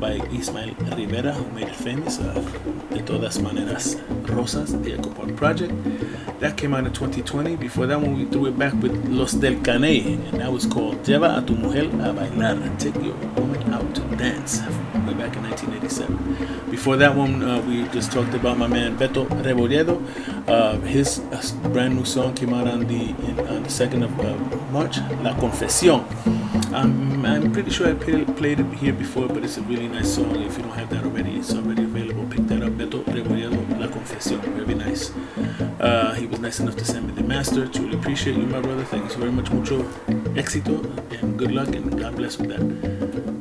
by 0.00 0.14
Ismael 0.32 0.74
Rivera, 0.96 1.32
who 1.32 1.48
made 1.52 1.68
it 1.68 1.76
famous. 1.76 2.18
Uh, 2.18 2.34
De 2.90 3.00
Todas 3.02 3.38
Maneras 3.38 3.94
Rosas, 4.26 4.72
the 4.82 4.94
Echo 4.94 5.10
Park 5.10 5.36
Project. 5.36 5.72
That 6.40 6.56
came 6.56 6.74
out 6.74 6.86
in 6.86 6.92
2020. 6.92 7.54
Before 7.54 7.86
that 7.86 8.00
one, 8.00 8.18
we 8.18 8.24
threw 8.24 8.46
it 8.46 8.58
back 8.58 8.72
with 8.82 9.06
Los 9.08 9.32
del 9.32 9.60
Caney, 9.60 10.14
and 10.14 10.40
that 10.40 10.52
was 10.52 10.66
called 10.66 10.96
Lleva 11.04 11.38
a 11.38 11.46
tu 11.46 11.54
mujer 11.54 11.84
a 11.84 12.12
bailar, 12.12 12.78
Take 12.80 12.96
Your 12.96 13.14
Woman 13.36 13.72
Out 13.72 13.94
to 13.94 14.00
Dance, 14.16 14.60
way 15.06 15.14
back 15.14 15.36
in 15.36 15.42
1987. 15.44 16.70
Before 16.70 16.96
that 16.96 17.14
one, 17.14 17.42
uh, 17.42 17.60
we 17.62 17.86
just 17.88 18.10
talked 18.10 18.34
about 18.34 18.58
my 18.58 18.66
man 18.66 18.96
Beto 18.96 19.26
Rebolledo. 19.28 20.00
Uh, 20.48 20.80
his 20.80 21.20
uh, 21.30 21.68
brand 21.68 21.94
new 21.94 22.04
song 22.04 22.34
came 22.40 22.54
out 22.54 22.66
on 22.66 22.86
the 22.86 23.10
in, 23.28 23.38
on 23.54 23.62
the 23.62 23.68
2nd 23.68 24.02
of 24.02 24.12
uh, 24.18 24.34
March, 24.72 24.96
La 25.22 25.34
Confesión. 25.34 26.00
Um, 26.72 27.22
I'm 27.26 27.52
pretty 27.52 27.70
sure 27.70 27.86
I 27.90 27.92
play, 27.92 28.24
played 28.24 28.60
it 28.60 28.72
here 28.76 28.94
before, 28.94 29.28
but 29.28 29.44
it's 29.44 29.58
a 29.58 29.62
really 29.62 29.88
nice 29.88 30.14
song. 30.14 30.34
If 30.36 30.56
you 30.56 30.62
don't 30.62 30.72
have 30.72 30.88
that 30.88 31.04
already, 31.04 31.36
it's 31.36 31.52
already 31.52 31.84
available. 31.84 32.24
Pick 32.30 32.46
that 32.46 32.62
up, 32.62 32.72
Beto 32.72 33.04
Rebolledo, 33.04 33.60
La 33.78 33.88
Confesión. 33.88 34.40
Very 34.56 34.74
nice. 34.74 35.12
Uh, 35.80 36.14
he 36.14 36.26
was 36.26 36.40
nice 36.40 36.60
enough 36.60 36.76
to 36.76 36.84
send 36.84 37.08
me 37.08 37.12
the 37.12 37.22
master. 37.22 37.66
Truly 37.68 37.98
appreciate 37.98 38.36
you, 38.36 38.46
my 38.46 38.60
brother. 38.62 38.84
Thank 38.84 39.04
you 39.04 39.10
so 39.10 39.18
very 39.18 39.32
much. 39.32 39.50
Mucho 39.50 39.84
éxito 40.34 40.80
and 41.20 41.38
good 41.38 41.52
luck 41.52 41.68
and 41.68 42.00
God 42.00 42.16
bless 42.16 42.38
with 42.38 42.48
that. 42.48 42.62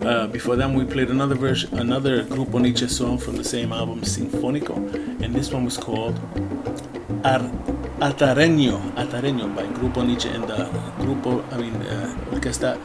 Uh, 0.06 0.28
before 0.28 0.58
that, 0.58 0.70
we 0.70 0.84
played 0.84 1.10
another 1.10 1.36
version, 1.36 1.70
another 1.80 2.26
Grupo 2.26 2.60
Niche 2.60 2.90
song 2.90 3.18
from 3.18 3.38
the 3.38 3.44
same 3.46 3.72
album, 3.72 4.02
Sinfónico, 4.02 4.76
and 5.24 5.34
this 5.34 5.54
one 5.54 5.64
was 5.64 5.78
called 5.78 6.20
Ar- 7.24 7.52
Atareño, 8.02 8.80
Atareño 8.96 9.54
by 9.54 9.64
Grupo 9.78 10.02
Niche 10.06 10.28
and 10.30 10.48
the 10.48 10.70
Grupo, 11.00 11.44
I 11.52 11.58
mean, 11.58 11.76
uh, 11.82 12.16
Orquesta 12.32 12.78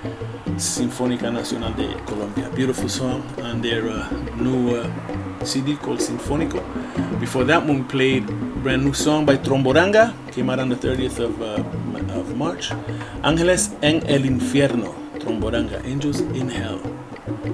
Sinfónica 0.56 1.32
Nacional 1.32 1.72
de 1.76 1.94
Colombia. 2.04 2.50
Beautiful 2.50 2.88
song 2.88 3.22
on 3.40 3.62
their 3.62 3.88
uh, 3.88 4.10
new 4.36 4.74
uh, 4.76 5.44
CD 5.44 5.76
called 5.76 6.00
Sinfónico. 6.00 6.60
Before 7.20 7.44
that 7.44 7.64
one, 7.64 7.78
we 7.78 7.84
played 7.84 8.26
brand 8.64 8.84
new 8.84 8.92
song 8.92 9.24
by 9.24 9.36
Tromboranga, 9.36 10.12
came 10.32 10.50
out 10.50 10.58
on 10.58 10.68
the 10.68 10.74
30th 10.76 11.20
of, 11.20 11.40
uh, 11.40 12.18
of 12.18 12.36
March. 12.36 12.70
Ángeles 13.22 13.70
en 13.82 14.04
el 14.08 14.22
Infierno, 14.22 14.92
Tromboranga, 15.20 15.80
Angels 15.84 16.20
in 16.20 16.48
Hell. 16.48 16.80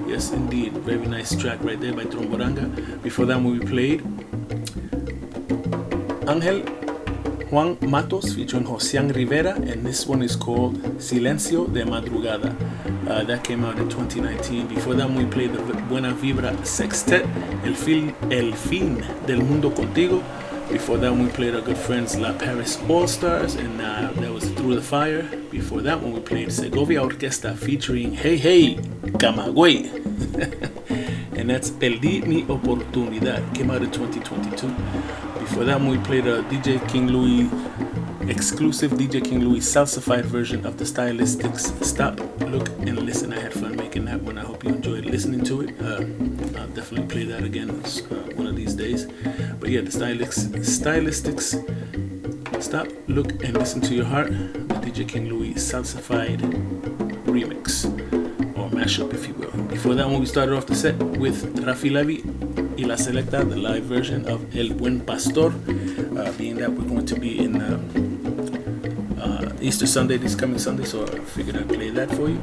Yes, 0.09 0.33
indeed, 0.33 0.73
very 0.79 1.07
nice 1.07 1.37
track 1.37 1.59
right 1.63 1.79
there 1.79 1.93
by 1.93 2.05
Tromboranga. 2.05 3.03
Before 3.03 3.27
that 3.27 3.37
one, 3.37 3.59
we 3.59 3.67
played 3.67 4.01
Ángel 6.27 6.65
Juan 7.51 7.77
Matos 7.81 8.33
featuring 8.33 8.65
Josian 8.65 9.13
Rivera, 9.13 9.55
and 9.55 9.85
this 9.85 10.07
one 10.07 10.23
is 10.23 10.37
called 10.37 10.81
Silencio 10.99 11.67
de 11.67 11.85
Madrugada. 11.85 12.55
Uh, 13.09 13.25
that 13.25 13.43
came 13.43 13.65
out 13.65 13.77
in 13.77 13.89
2019. 13.89 14.69
Before 14.69 14.95
that, 14.95 15.11
we 15.11 15.25
played 15.25 15.53
the 15.53 15.59
Buena 15.89 16.13
Vibra 16.13 16.55
Sextet, 16.65 17.27
El 17.65 17.75
Fin, 17.75 18.15
El 18.31 18.53
fin 18.53 19.05
del 19.27 19.39
Mundo 19.39 19.71
Contigo. 19.71 20.23
Before 20.71 20.97
that, 20.99 21.13
we 21.13 21.29
played 21.31 21.57
our 21.57 21.61
good 21.61 21.77
friends 21.77 22.17
La 22.17 22.33
Paris 22.39 22.79
All 22.89 23.09
Stars, 23.09 23.57
and 23.57 23.81
uh, 23.81 24.13
that 24.21 24.33
was 24.33 24.49
Through 24.51 24.77
the 24.77 24.83
Fire. 24.83 25.23
Before 25.51 25.81
that 25.83 26.01
one, 26.01 26.13
we 26.13 26.21
played 26.21 26.53
Segovia 26.53 27.01
Orquesta 27.03 27.57
featuring 27.57 28.13
Hey 28.13 28.37
Hey 28.37 28.77
Camagüey. 29.19 29.91
and 31.37 31.51
that's 31.51 31.71
Perdí 31.71 32.25
mi 32.25 32.45
oportunidad. 32.45 33.43
Came 33.57 33.73
out 33.73 33.83
in 33.83 33.91
2022. 33.91 35.00
That, 35.57 35.79
one, 35.79 35.89
we 35.89 35.99
played 35.99 36.27
a 36.27 36.43
DJ 36.45 36.87
King 36.89 37.09
Louie 37.09 37.49
exclusive 38.29 38.93
DJ 38.93 39.23
King 39.23 39.41
Louie 39.41 39.61
salsified 39.61 40.25
version 40.25 40.65
of 40.65 40.79
the 40.79 40.85
Stylistics 40.85 41.85
Stop, 41.85 42.19
Look, 42.41 42.69
and 42.81 42.99
Listen. 43.03 43.33
I 43.33 43.41
had 43.41 43.53
fun 43.53 43.77
making 43.77 44.07
that 44.07 44.21
one. 44.23 44.39
I 44.39 44.43
hope 44.43 44.65
you 44.65 44.71
enjoyed 44.71 45.05
listening 45.05 45.45
to 45.45 45.61
it. 45.61 45.75
Uh, 45.81 46.03
I'll 46.59 46.69
definitely 46.69 47.07
play 47.07 47.25
that 47.25 47.45
again 47.45 47.69
one 48.37 48.47
of 48.47 48.57
these 48.57 48.75
days. 48.75 49.07
But 49.61 49.69
yeah, 49.69 49.83
the 49.83 49.91
Stylistics, 49.91 50.65
Stylistics 50.65 52.63
Stop, 52.63 52.89
Look, 53.07 53.31
and 53.45 53.57
Listen 53.57 53.81
to 53.83 53.95
Your 53.95 54.07
Heart, 54.07 54.31
the 54.31 54.75
DJ 54.75 55.07
King 55.09 55.29
Louie 55.29 55.55
salsified 55.55 56.41
remix 57.27 57.85
or 58.57 58.71
mashup, 58.71 59.13
if 59.13 59.29
you 59.29 59.35
will. 59.35 59.51
Before 59.65 59.95
that 59.95 60.09
one, 60.09 60.21
we 60.21 60.27
started 60.27 60.57
off 60.57 60.67
the 60.67 60.75
set 60.75 60.97
with 60.97 61.57
Raphy 61.59 61.91
Leavitt 61.91 62.50
y 62.81 62.87
La 62.87 62.97
Selecta, 62.97 63.45
the 63.45 63.57
live 63.57 63.85
version 63.85 64.27
of 64.27 64.57
El 64.57 64.73
Buen 64.75 65.01
Pastor, 65.01 65.53
uh, 66.17 66.33
being 66.39 66.57
that 66.57 66.73
we're 66.73 66.89
going 66.89 67.05
to 67.05 67.15
be 67.15 67.39
in 67.39 67.61
uh, 67.61 67.79
uh, 69.23 69.53
Easter 69.61 69.87
Sunday 69.87 70.17
this 70.17 70.35
coming 70.35 70.59
Sunday, 70.59 70.85
so 70.85 71.05
I 71.05 71.19
figured 71.21 71.57
I'd 71.57 71.69
play 71.69 71.91
that 71.91 72.11
for 72.11 72.29
you. 72.31 72.41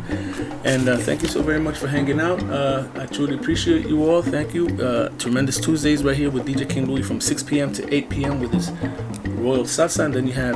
And 0.63 0.89
uh, 0.89 0.97
thank 0.97 1.23
you 1.23 1.27
so 1.27 1.41
very 1.41 1.59
much 1.59 1.77
for 1.77 1.87
hanging 1.87 2.19
out. 2.19 2.41
Uh, 2.43 2.87
I 2.95 3.07
truly 3.07 3.35
appreciate 3.35 3.87
you 3.87 4.09
all. 4.09 4.21
Thank 4.21 4.53
you. 4.53 4.67
Uh, 4.79 5.09
tremendous 5.17 5.59
Tuesdays 5.59 6.03
right 6.03 6.15
here 6.15 6.29
with 6.29 6.45
DJ 6.45 6.69
King 6.69 6.85
Louie 6.85 7.01
from 7.03 7.19
6 7.19 7.43
p.m. 7.43 7.73
to 7.73 7.93
8 7.93 8.09
p.m. 8.09 8.39
with 8.39 8.53
his 8.53 8.69
Royal 9.39 9.63
Salsa, 9.63 10.05
and 10.05 10.13
then 10.13 10.27
you 10.27 10.33
have 10.33 10.55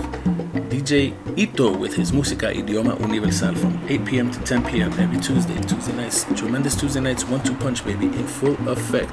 DJ 0.69 1.15
Ito 1.37 1.75
with 1.77 1.95
his 1.95 2.11
Música 2.11 2.53
Idioma 2.53 2.99
Universal 2.99 3.55
from 3.55 3.79
8 3.89 4.05
p.m. 4.05 4.31
to 4.31 4.39
10 4.41 4.63
p.m. 4.65 4.91
every 4.99 5.19
Tuesday. 5.19 5.59
Tuesday 5.61 5.93
nights, 5.93 6.25
tremendous 6.35 6.75
Tuesday 6.75 6.99
nights, 6.99 7.25
one 7.25 7.41
two 7.43 7.55
punch, 7.55 7.83
baby, 7.83 8.05
in 8.05 8.27
full 8.27 8.55
effect. 8.69 9.11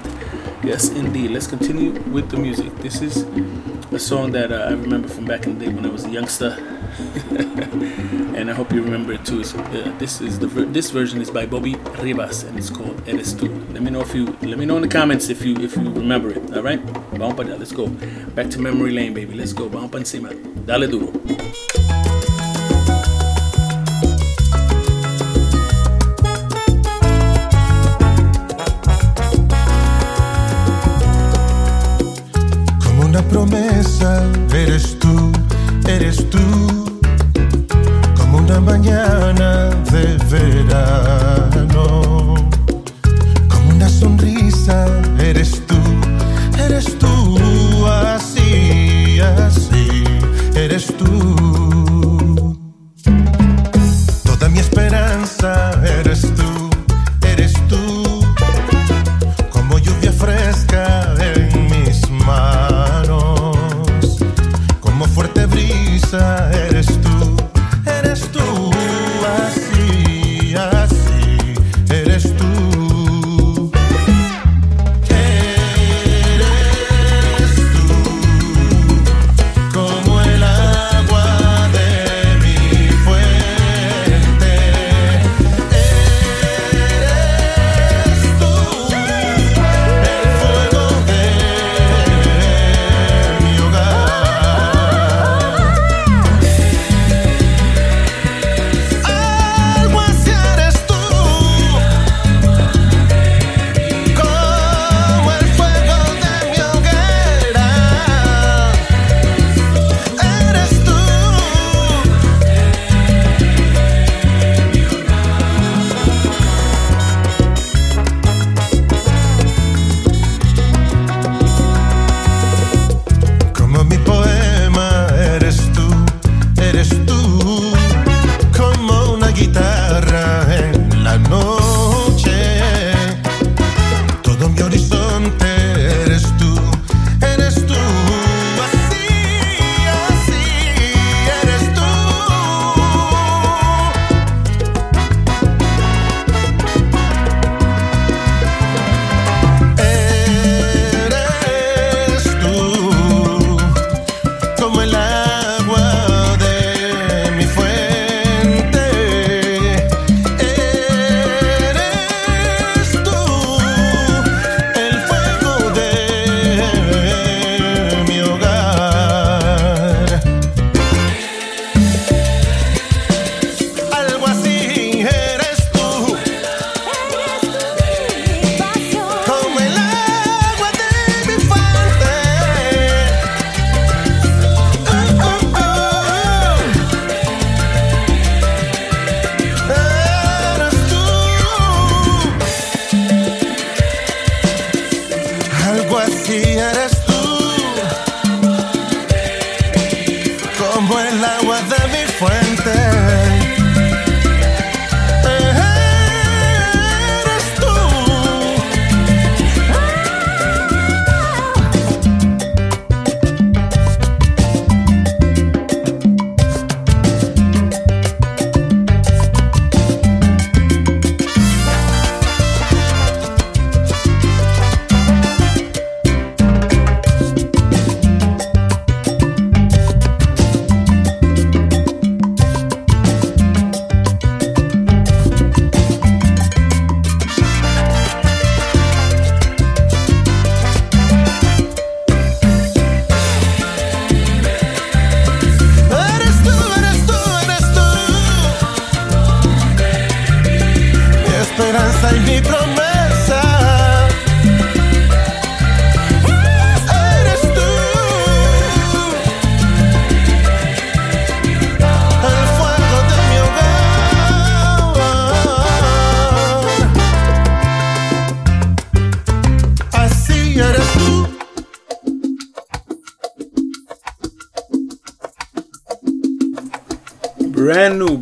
Yes, 0.63 0.89
indeed. 0.91 1.31
Let's 1.31 1.47
continue 1.47 1.93
with 2.11 2.31
the 2.31 2.37
music. 2.37 2.75
This 2.79 3.01
is 3.01 3.25
a 3.93 3.99
song 3.99 4.33
that 4.33 4.51
uh, 4.53 4.67
I 4.69 4.71
remember 4.73 5.09
from 5.09 5.25
back 5.25 5.47
in 5.47 5.59
the 5.59 5.67
day 5.67 5.73
when 5.73 5.87
I 5.87 5.89
was 5.89 6.05
a 6.05 6.11
youngster, 6.11 6.57
and 7.31 8.51
I 8.51 8.55
hope 8.55 8.73
you 8.73 8.83
remember 8.83 9.13
it 9.13 9.25
too. 9.25 9.43
Uh, 9.43 9.99
this 9.99 10.21
is 10.21 10.39
the 10.39 10.49
ver- 10.49 10.65
this 10.67 10.91
version 10.91 11.21
is 11.21 11.31
by 11.31 11.47
Bobby 11.47 11.75
Rivas, 12.03 12.43
and 12.43 12.59
it's 12.59 12.71
called 12.71 13.01
Eres 13.09 13.35
Tú. 13.35 13.49
Let 13.73 13.83
me 13.83 13.91
know 13.91 14.01
if 14.01 14.15
you 14.15 14.27
let 14.43 14.59
me 14.59 14.67
know 14.67 14.77
in 14.77 14.83
the 14.83 14.89
comments 14.89 15.29
if 15.29 15.43
you 15.45 15.55
if 15.57 15.77
you 15.77 15.91
remember 15.91 16.31
it. 16.31 16.43
All 16.57 16.63
right, 16.63 16.81
vamos 17.13 17.39
allá. 17.39 17.57
Let's 17.59 17.73
go 17.73 17.87
back 18.35 18.51
to 18.51 18.61
memory 18.61 18.91
lane, 18.93 19.15
baby. 19.15 19.35
Let's 19.35 19.53
go. 19.53 19.69
Vamos. 19.69 20.13
Dale 20.67 20.87
duro. 20.87 21.98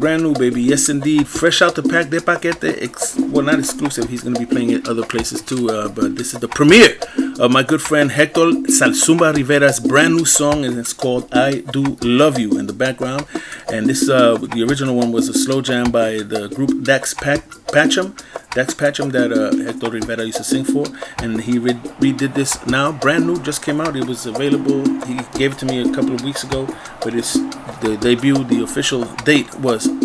Brand 0.06 0.22
new, 0.22 0.34
baby. 0.34 0.62
Yes, 0.62 0.88
indeed. 0.88 1.26
Fresh 1.26 1.62
out 1.62 1.74
the 1.74 1.82
pack 1.82 2.10
de 2.10 2.20
paquete. 2.20 2.80
Ex- 2.80 3.18
well, 3.18 3.44
not 3.44 3.58
exclusive. 3.58 4.08
He's 4.08 4.22
going 4.22 4.34
to 4.34 4.38
be 4.38 4.46
playing 4.46 4.70
it 4.70 4.86
other 4.88 5.04
places 5.04 5.42
too. 5.42 5.68
Uh, 5.68 5.88
but 5.88 6.14
this 6.14 6.32
is 6.32 6.38
the 6.38 6.46
premiere 6.46 6.96
of 7.40 7.50
my 7.50 7.64
good 7.64 7.82
friend 7.82 8.12
Hector 8.12 8.52
Zalsumba 8.70 9.34
Rivera's 9.34 9.80
brand 9.80 10.14
new 10.14 10.24
song, 10.24 10.64
and 10.64 10.78
it's 10.78 10.92
called 10.92 11.34
"I 11.34 11.62
Do 11.72 11.98
Love 12.02 12.38
You" 12.38 12.56
in 12.56 12.68
the 12.68 12.72
background. 12.72 13.26
And 13.68 13.88
this, 13.88 14.08
uh, 14.08 14.36
the 14.36 14.62
original 14.62 14.94
one 14.94 15.10
was 15.10 15.28
a 15.28 15.34
slow 15.34 15.60
jam 15.60 15.90
by 15.90 16.18
the 16.18 16.46
group 16.54 16.84
Dax 16.84 17.12
Pat- 17.12 17.50
Patchum, 17.74 18.16
Dax 18.54 18.74
Patchum 18.74 19.10
that 19.10 19.32
uh, 19.32 19.56
Hector 19.64 19.90
Rivera 19.90 20.24
used 20.24 20.38
to 20.38 20.44
sing 20.44 20.62
for, 20.62 20.86
and 21.18 21.40
he 21.40 21.58
re- 21.58 21.74
redid 21.98 22.34
this 22.34 22.64
now, 22.64 22.92
brand 22.92 23.26
new, 23.26 23.40
just 23.42 23.60
came 23.60 23.80
out. 23.80 23.96
It 23.96 24.06
was 24.06 24.24
available. 24.24 24.86
He 25.04 25.18
gave 25.36 25.54
it 25.54 25.58
to 25.58 25.66
me 25.66 25.82
a 25.82 25.92
couple 25.92 26.14
of 26.14 26.22
weeks 26.22 26.44
ago, 26.44 26.68
but 27.02 27.12
it's 27.12 27.34
the 27.82 27.98
debut, 28.00 28.44
the 28.44 28.62
official 28.62 29.04
date 29.24 29.52
was 29.58 29.95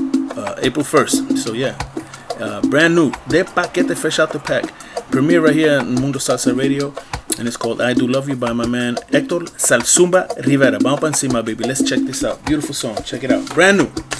April 0.62 0.86
1st. 0.86 1.38
So 1.38 1.54
yeah, 1.54 1.78
uh, 2.40 2.62
brand 2.62 2.96
new, 2.96 3.12
de 3.28 3.44
paquete 3.44 3.96
fresh 3.98 4.20
out 4.20 4.32
the 4.32 4.40
pack. 4.40 4.66
Premiere 5.12 5.42
right 5.42 5.56
here 5.56 5.80
on 5.80 5.96
Mundo 5.96 6.20
Salsa 6.20 6.58
Radio, 6.58 6.94
and 7.38 7.48
it's 7.48 7.58
called 7.58 7.82
"I 7.82 7.94
Do 7.94 8.08
Love 8.08 8.30
You" 8.30 8.36
by 8.36 8.54
my 8.54 8.66
man 8.66 8.98
Hector 9.12 9.40
Zalsumba 9.58 10.28
Rivera. 10.46 10.80
Vamos 10.80 11.00
pa 11.00 11.08
encima, 11.08 11.44
baby. 11.44 11.66
Let's 11.66 11.84
check 11.84 12.00
this 12.00 12.24
out. 12.24 12.44
Beautiful 12.46 12.74
song. 12.74 12.96
Check 13.04 13.24
it 13.24 13.32
out. 13.32 13.44
Brand 13.54 13.78
new. 13.80 14.11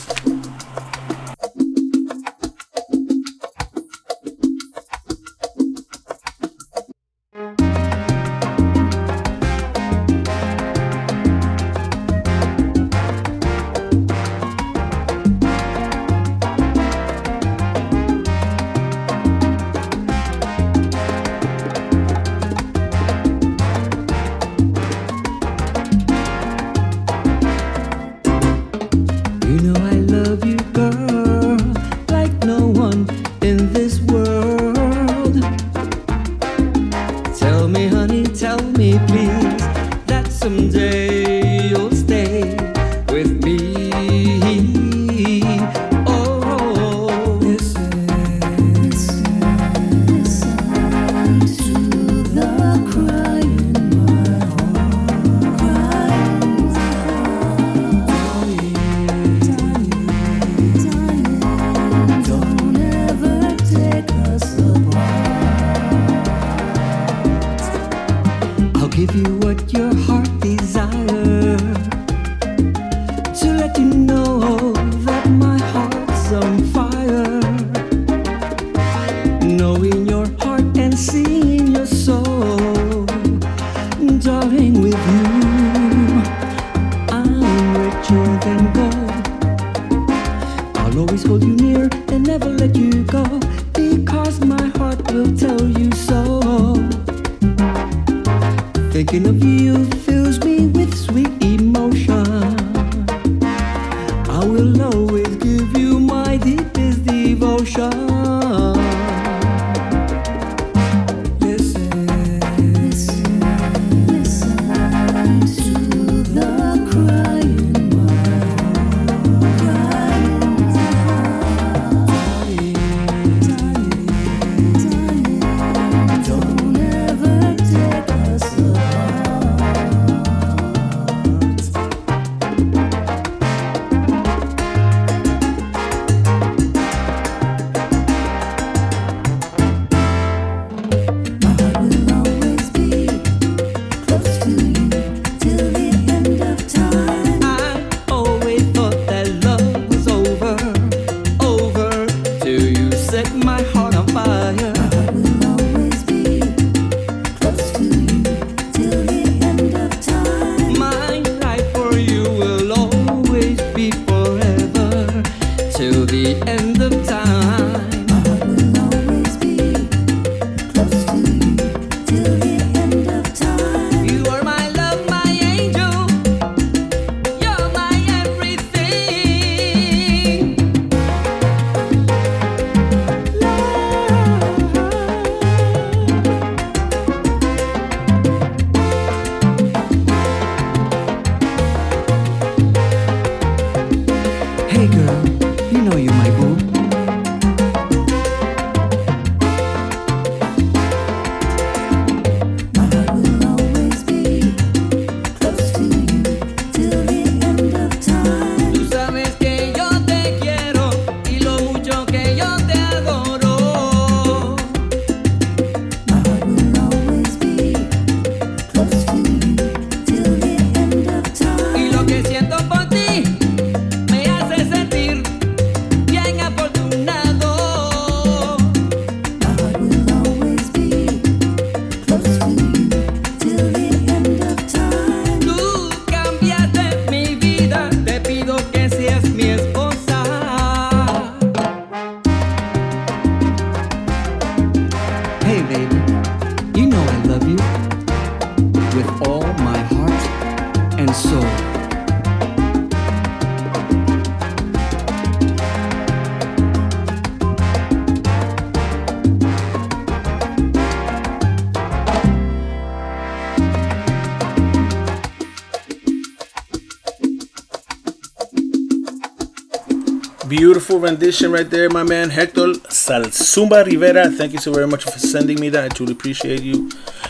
Beautiful 270.92 271.10
rendition 271.10 271.52
right 271.54 271.70
there, 271.70 271.90
my 271.90 272.04
man 272.04 272.30
Hector 272.30 272.74
Zalsumba 272.90 273.86
Rivera. 273.86 274.30
Thank 274.30 274.52
you 274.52 274.60
so 274.60 274.74
very 274.74 274.88
much 274.88 275.06
for 275.06 275.18
sending 275.20 275.58
me 275.58 275.70
that. 275.70 275.86
I 275.86 275.88
truly 275.88 276.12
appreciate 276.12 276.62
you, 276.64 276.90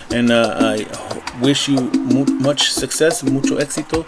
and 0.09 0.31
uh, 0.31 0.57
I 0.59 1.39
wish 1.43 1.67
you 1.67 1.79
mu- 1.91 2.25
much 2.25 2.71
success, 2.71 3.21
mucho 3.21 3.57
éxito, 3.59 4.03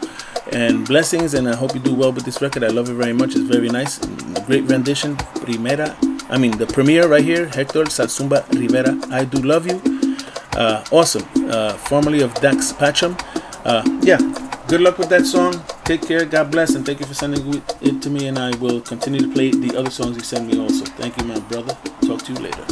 and 0.51 0.87
blessings. 0.87 1.35
And 1.35 1.47
I 1.47 1.55
hope 1.55 1.75
you 1.75 1.79
do 1.81 1.93
well 1.93 2.11
with 2.11 2.25
this 2.25 2.41
record. 2.41 2.63
I 2.63 2.69
love 2.69 2.89
it 2.89 2.93
very 2.95 3.13
much. 3.13 3.35
It's 3.35 3.41
very 3.41 3.69
nice, 3.69 3.99
great 4.47 4.63
rendition. 4.63 5.17
Primera, 5.17 5.95
I 6.31 6.39
mean 6.39 6.57
the 6.57 6.65
premiere 6.65 7.07
right 7.07 7.23
here, 7.23 7.45
Hector 7.45 7.83
Zalsumba 7.83 8.49
Rivera. 8.59 8.97
I 9.11 9.23
do 9.23 9.37
love 9.37 9.67
you. 9.67 9.79
Uh, 10.53 10.83
awesome. 10.91 11.27
Uh, 11.47 11.73
formerly 11.73 12.23
of 12.23 12.33
Dax 12.41 12.73
Patchum. 12.73 13.13
Uh, 13.65 13.83
yeah. 14.01 14.17
Good 14.67 14.81
luck 14.81 14.97
with 14.97 15.09
that 15.09 15.27
song. 15.27 15.61
Take 15.85 16.07
care. 16.07 16.25
God 16.25 16.49
bless, 16.49 16.75
and 16.75 16.85
thank 16.85 17.01
you 17.01 17.05
for 17.05 17.13
sending 17.13 17.61
it 17.81 18.01
to 18.01 18.09
me. 18.09 18.27
And 18.27 18.39
I 18.39 18.55
will 18.57 18.79
continue 18.79 19.19
to 19.19 19.27
play 19.27 19.51
the 19.51 19.77
other 19.77 19.89
songs 19.91 20.15
you 20.15 20.23
send 20.23 20.47
me 20.47 20.57
also. 20.59 20.85
Thank 20.85 21.17
you, 21.17 21.25
my 21.25 21.39
brother. 21.41 21.77
Talk 22.01 22.23
to 22.23 22.33
you 22.33 22.39
later. 22.39 22.65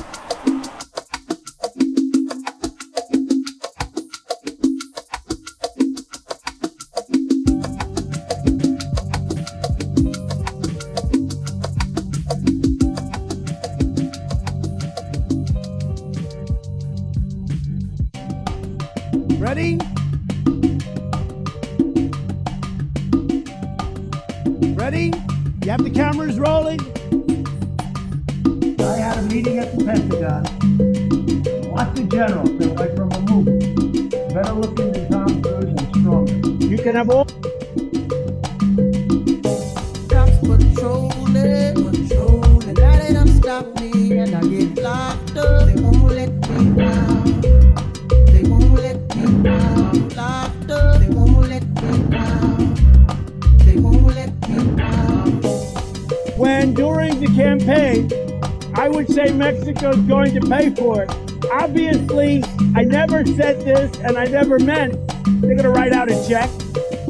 Never 63.24 63.38
said 63.38 63.62
this 63.62 64.00
and 64.00 64.18
I 64.18 64.26
never 64.26 64.58
meant 64.58 64.94
they're 65.42 65.56
going 65.56 65.64
to 65.64 65.70
write 65.70 65.94
out 65.94 66.10
a 66.10 66.28
check. 66.28 66.50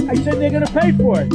I 0.10 0.16
said 0.16 0.40
they're 0.40 0.50
going 0.50 0.66
to 0.66 0.74
pay 0.74 0.92
for 0.92 1.22
it. 1.22 1.30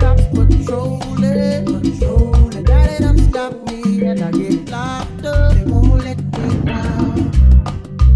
Cops 0.00 0.26
patrolling, 0.34 1.66
patrolling. 1.66 2.64
Now 2.64 2.86
they 2.86 2.98
done 2.98 3.18
stop 3.18 3.52
me 3.70 4.04
and 4.04 4.22
I 4.22 4.30
get 4.32 4.68
locked 4.68 5.24
up. 5.24 5.54
They 5.54 5.64
won't 5.64 6.04
let 6.04 6.18
me 6.18 6.64
down. 6.64 7.30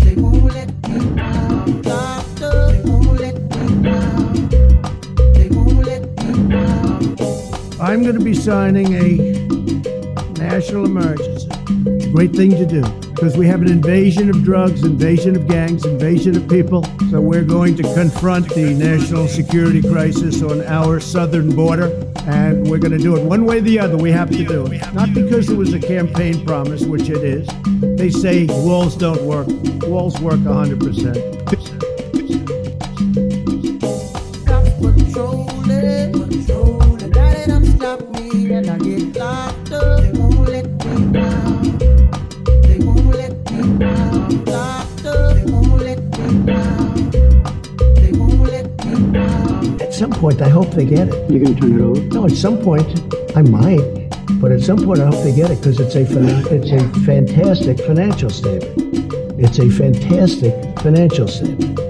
They 0.01 0.15
won't 0.17 0.53
let 0.53 0.89
me 0.89 1.15
down. 1.15 1.83
Locked 1.83 2.43
up. 2.43 2.73
They 2.73 2.81
won't 2.85 3.21
let 3.21 3.35
me 3.41 3.83
down. 3.83 4.49
They 5.35 5.49
won't 5.51 5.85
let 5.85 6.03
me 6.03 6.49
down. 6.49 7.81
I'm 7.81 8.03
going 8.03 8.19
to 8.19 8.25
be 8.25 8.35
signing 8.35 8.95
a 8.95 9.28
thing 12.39 12.51
to 12.53 12.65
do 12.65 12.83
because 13.15 13.37
we 13.37 13.49
have 13.49 13.63
an 13.63 13.69
invasion 13.69 14.31
of 14.31 14.45
drugs, 14.45 14.85
invasion 14.85 15.35
of 15.35 15.49
gangs, 15.49 15.85
invasion 15.85 16.37
of 16.37 16.49
people. 16.49 16.85
So 17.11 17.21
we're 17.21 17.43
going 17.43 17.75
to 17.79 17.83
confront 17.95 18.49
the 18.51 18.75
national 18.75 19.27
security 19.27 19.83
crisis 19.83 20.41
on 20.41 20.61
our 20.67 21.01
southern 21.01 21.53
border. 21.53 21.87
And 22.29 22.71
we're 22.71 22.79
going 22.79 22.97
to 22.97 22.99
do 22.99 23.17
it 23.17 23.25
one 23.25 23.45
way 23.45 23.59
or 23.59 23.63
the 23.63 23.81
other. 23.81 23.97
We 23.97 24.13
have 24.13 24.31
to 24.31 24.45
do 24.45 24.67
it. 24.67 24.95
Not 24.95 25.15
because 25.15 25.51
it 25.51 25.57
was 25.57 25.75
a 25.75 25.81
campaign 25.81 26.47
promise, 26.47 26.85
which 26.85 27.09
it 27.09 27.25
is. 27.25 27.49
They 27.97 28.11
say 28.11 28.47
walls 28.49 28.95
don't 28.95 29.23
work. 29.23 29.49
Walls 29.89 30.21
work 30.21 30.39
100%. 30.39 31.88
They 50.79 50.85
get 50.85 51.09
it. 51.09 51.31
You're 51.31 51.45
going 51.45 51.57
to 51.57 51.61
turn 51.61 51.81
it 51.81 51.83
over? 51.83 52.01
No, 52.15 52.25
at 52.27 52.31
some 52.31 52.59
point, 52.59 52.87
I 53.37 53.43
might. 53.43 54.09
But 54.41 54.53
at 54.53 54.61
some 54.61 54.79
point, 54.79 55.01
I 55.01 55.07
hope 55.07 55.25
they 55.25 55.35
get 55.35 55.51
it 55.51 55.59
because 55.59 55.81
it's 55.81 55.97
a 55.97 56.03
it's 56.55 56.71
a 56.71 57.01
fantastic 57.01 57.81
financial 57.81 58.31
statement. 58.31 59.13
It's 59.41 59.59
a 59.59 59.69
fantastic 59.69 60.55
financial 60.79 61.27
statement. 61.27 61.81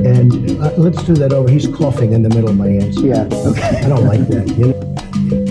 And 0.00 0.62
uh, 0.62 0.72
let's 0.78 1.02
do 1.02 1.14
that 1.14 1.34
over. 1.34 1.50
He's 1.50 1.66
coughing 1.66 2.12
in 2.12 2.22
the 2.22 2.30
middle 2.30 2.48
of 2.48 2.56
my 2.56 2.68
answer. 2.68 3.06
Yeah. 3.06 3.28
Okay. 3.30 3.82
I 3.84 3.88
don't 3.88 4.06
like 4.06 4.26
that. 4.28 4.48
You 4.56 4.68
know. 4.68 5.38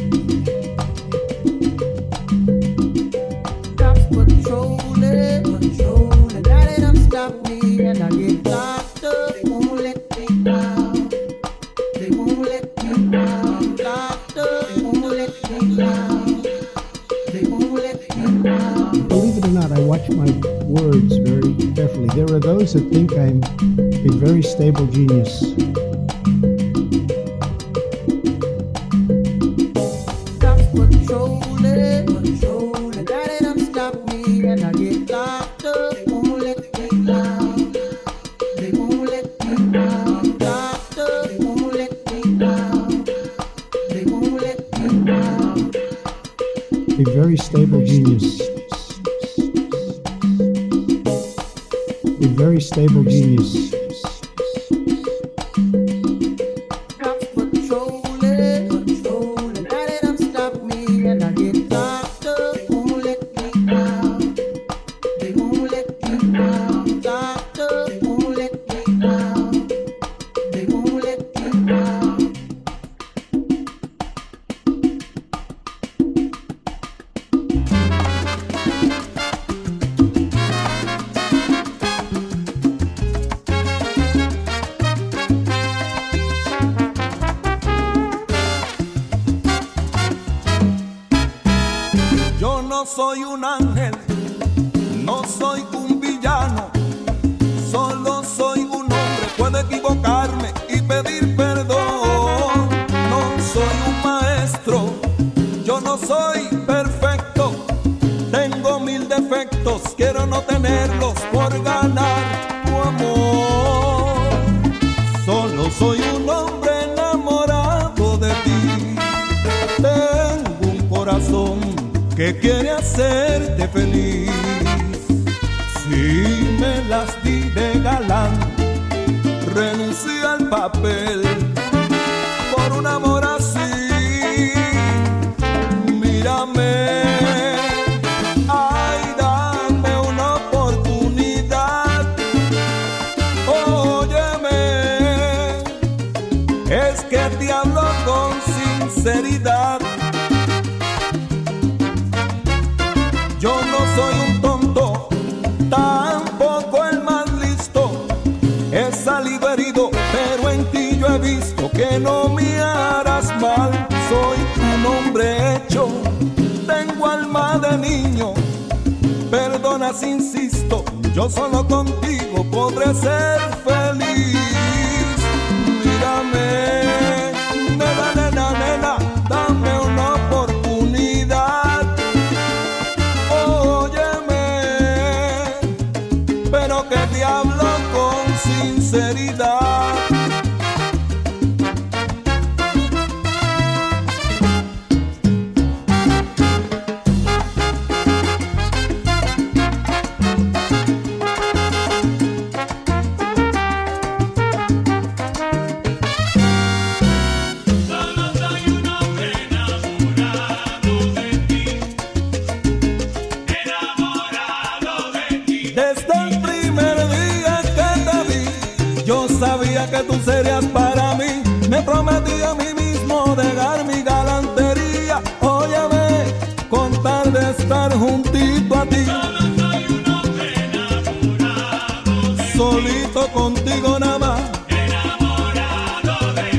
prometí 221.86 222.42
a 222.44 222.54
mí 222.54 222.74
mismo 222.76 223.36
dejar 223.36 223.86
mi 223.86 224.02
galantería. 224.04 225.22
Óyeme, 225.42 226.26
con 226.70 226.92
tal 227.04 227.32
de 227.34 227.52
estar 227.52 227.94
juntito 227.94 228.76
a 228.76 228.86
ti. 228.86 229.06
Solo 229.06 229.40
soy 229.58 229.86
un 229.96 230.12
hombre 230.12 230.54
enamorado. 230.66 232.12
Solito 232.56 233.28
contigo 233.34 234.00
nada 234.00 234.20
más. 234.20 234.42
Enamorado 234.68 236.34
de 236.34 236.50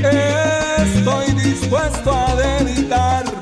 Estoy 0.83 1.31
dispuesto 1.33 2.11
a 2.11 2.35
dedicar 2.35 3.32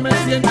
yo 0.00 0.40
me 0.40 0.49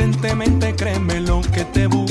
busqué 0.00 0.06
insistentemente, 0.06 0.74
créeme 0.74 1.20
lo 1.20 1.40
que 1.42 1.64
te 1.64 1.86
busqué. 1.86 2.09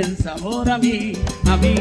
También 0.00 0.16
sabor 0.16 0.70
a 0.70 0.78
mí, 0.78 1.12
a 1.46 1.56
mí, 1.56 1.74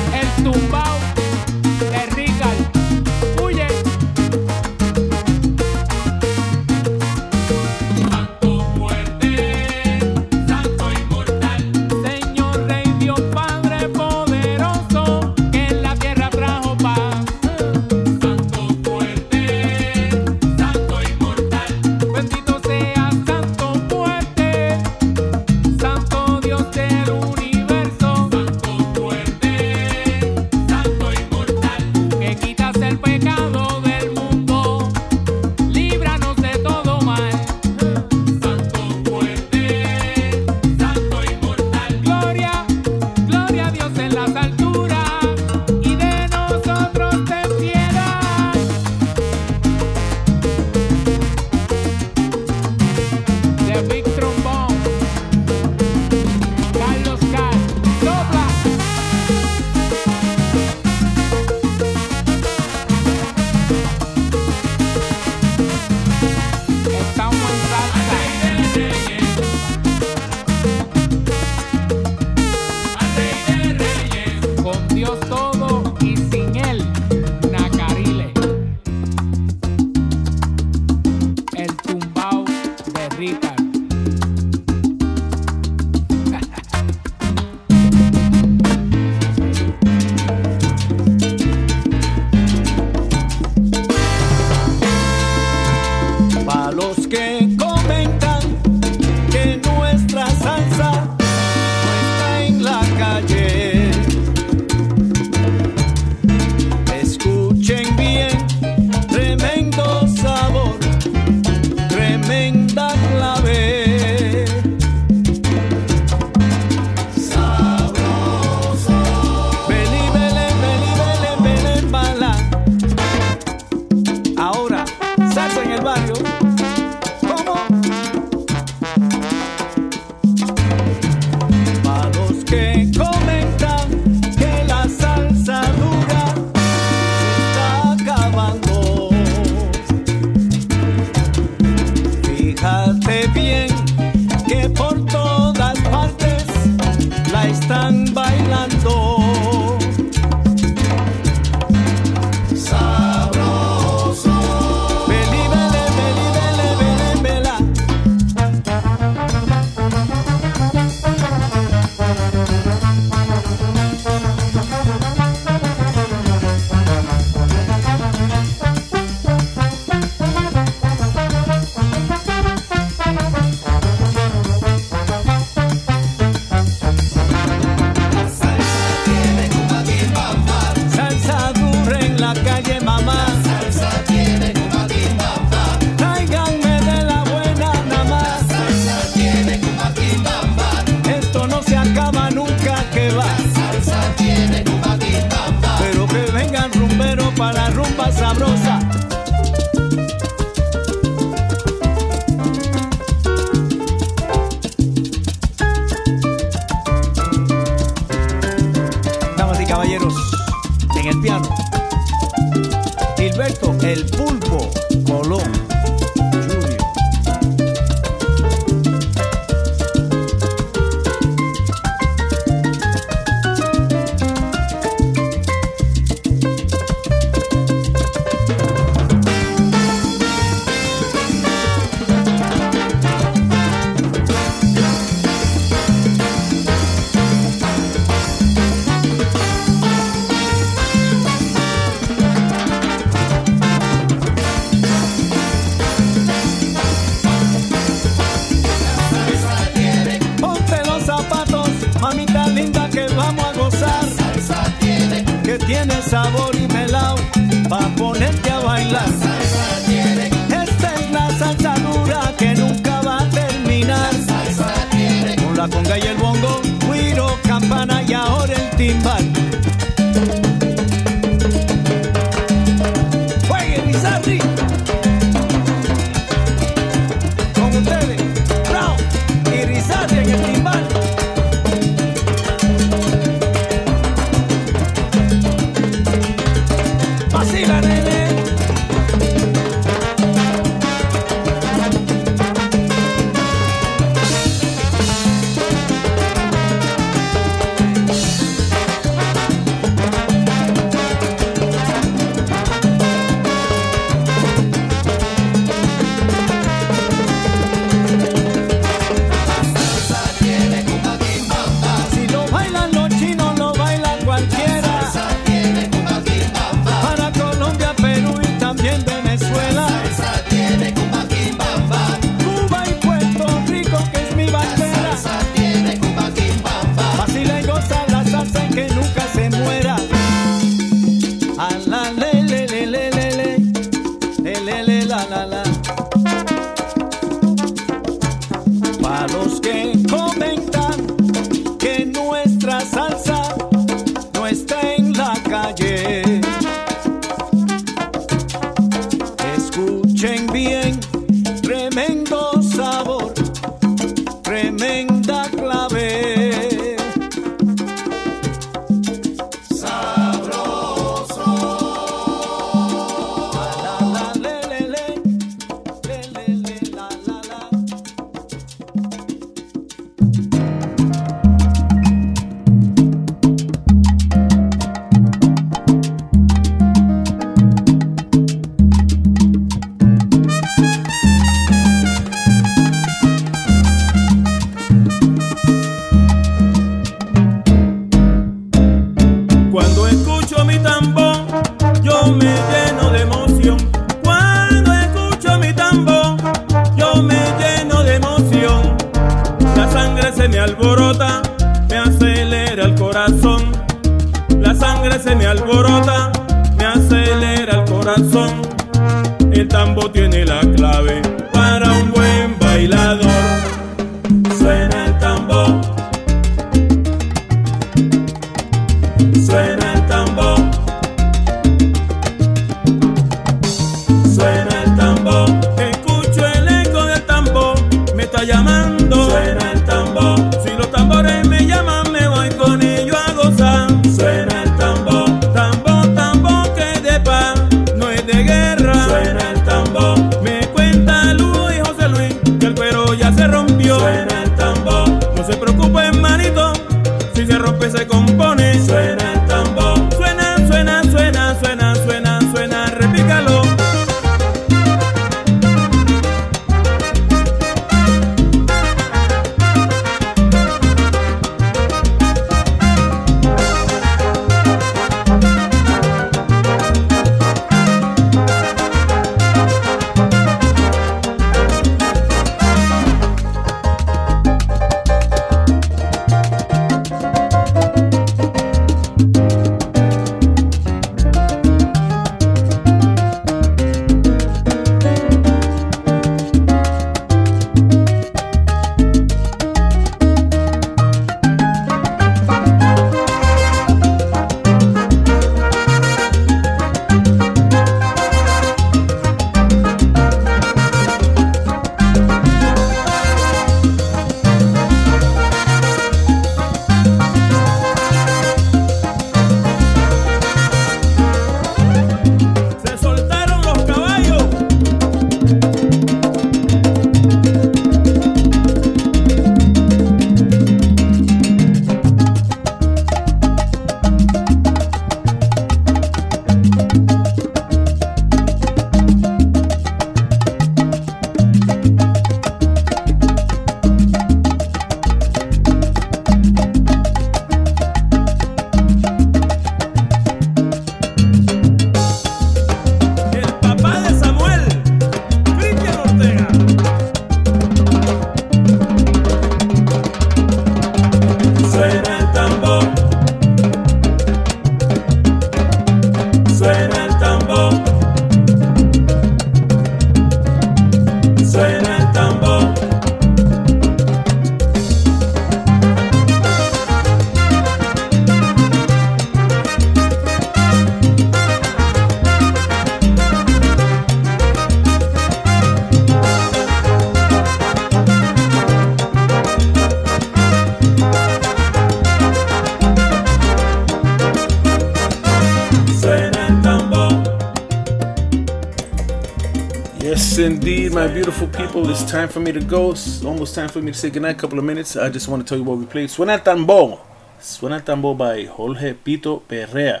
Time 592.06 592.28
for 592.28 592.38
me 592.38 592.52
to 592.52 592.60
go. 592.60 592.92
It's 592.92 593.24
almost 593.24 593.56
time 593.56 593.68
for 593.68 593.82
me 593.82 593.90
to 593.90 593.98
say 593.98 594.08
goodnight. 594.08 594.36
A 594.36 594.38
couple 594.38 594.58
of 594.58 594.64
minutes. 594.64 594.94
I 594.94 595.08
just 595.08 595.26
want 595.26 595.44
to 595.44 595.48
tell 595.48 595.58
you 595.58 595.64
what 595.64 595.78
we 595.78 595.86
played. 595.86 596.08
Suena 596.10 596.34
el 596.34 596.40
tambor. 596.40 597.00
Suena 597.40 597.74
el 597.74 597.80
tambor 597.80 598.16
by 598.16 598.44
Jorge 598.44 598.94
Pito 598.94 599.42
Perrea. 599.42 600.00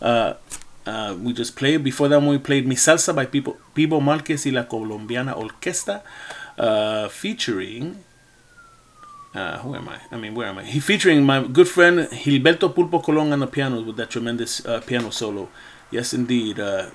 Uh, 0.00 0.34
uh, 0.86 1.14
we 1.20 1.34
just 1.34 1.56
played. 1.56 1.84
Before 1.84 2.08
that, 2.08 2.22
we 2.22 2.38
played 2.38 2.66
Mi 2.66 2.76
Salsa 2.76 3.14
by 3.14 3.26
Pipo, 3.26 3.56
Pipo 3.74 4.00
Márquez 4.00 4.46
y 4.46 4.52
la 4.52 4.64
Colombiana 4.64 5.34
Orquesta, 5.34 6.02
uh, 6.56 7.08
featuring. 7.10 8.02
Uh, 9.34 9.58
who 9.58 9.74
am 9.74 9.88
I? 9.90 9.98
I 10.10 10.16
mean, 10.16 10.34
where 10.34 10.48
am 10.48 10.58
I? 10.58 10.64
He 10.64 10.80
featuring 10.80 11.22
my 11.24 11.42
good 11.46 11.68
friend 11.68 12.08
Gilberto 12.10 12.72
Pulpo 12.72 13.02
Colon 13.02 13.32
on 13.34 13.40
the 13.40 13.46
piano 13.46 13.82
with 13.82 13.96
that 13.96 14.08
tremendous 14.08 14.64
uh, 14.64 14.80
piano 14.80 15.10
solo. 15.10 15.50
Yes, 15.90 16.14
indeed. 16.14 16.58
Uh, 16.58 16.86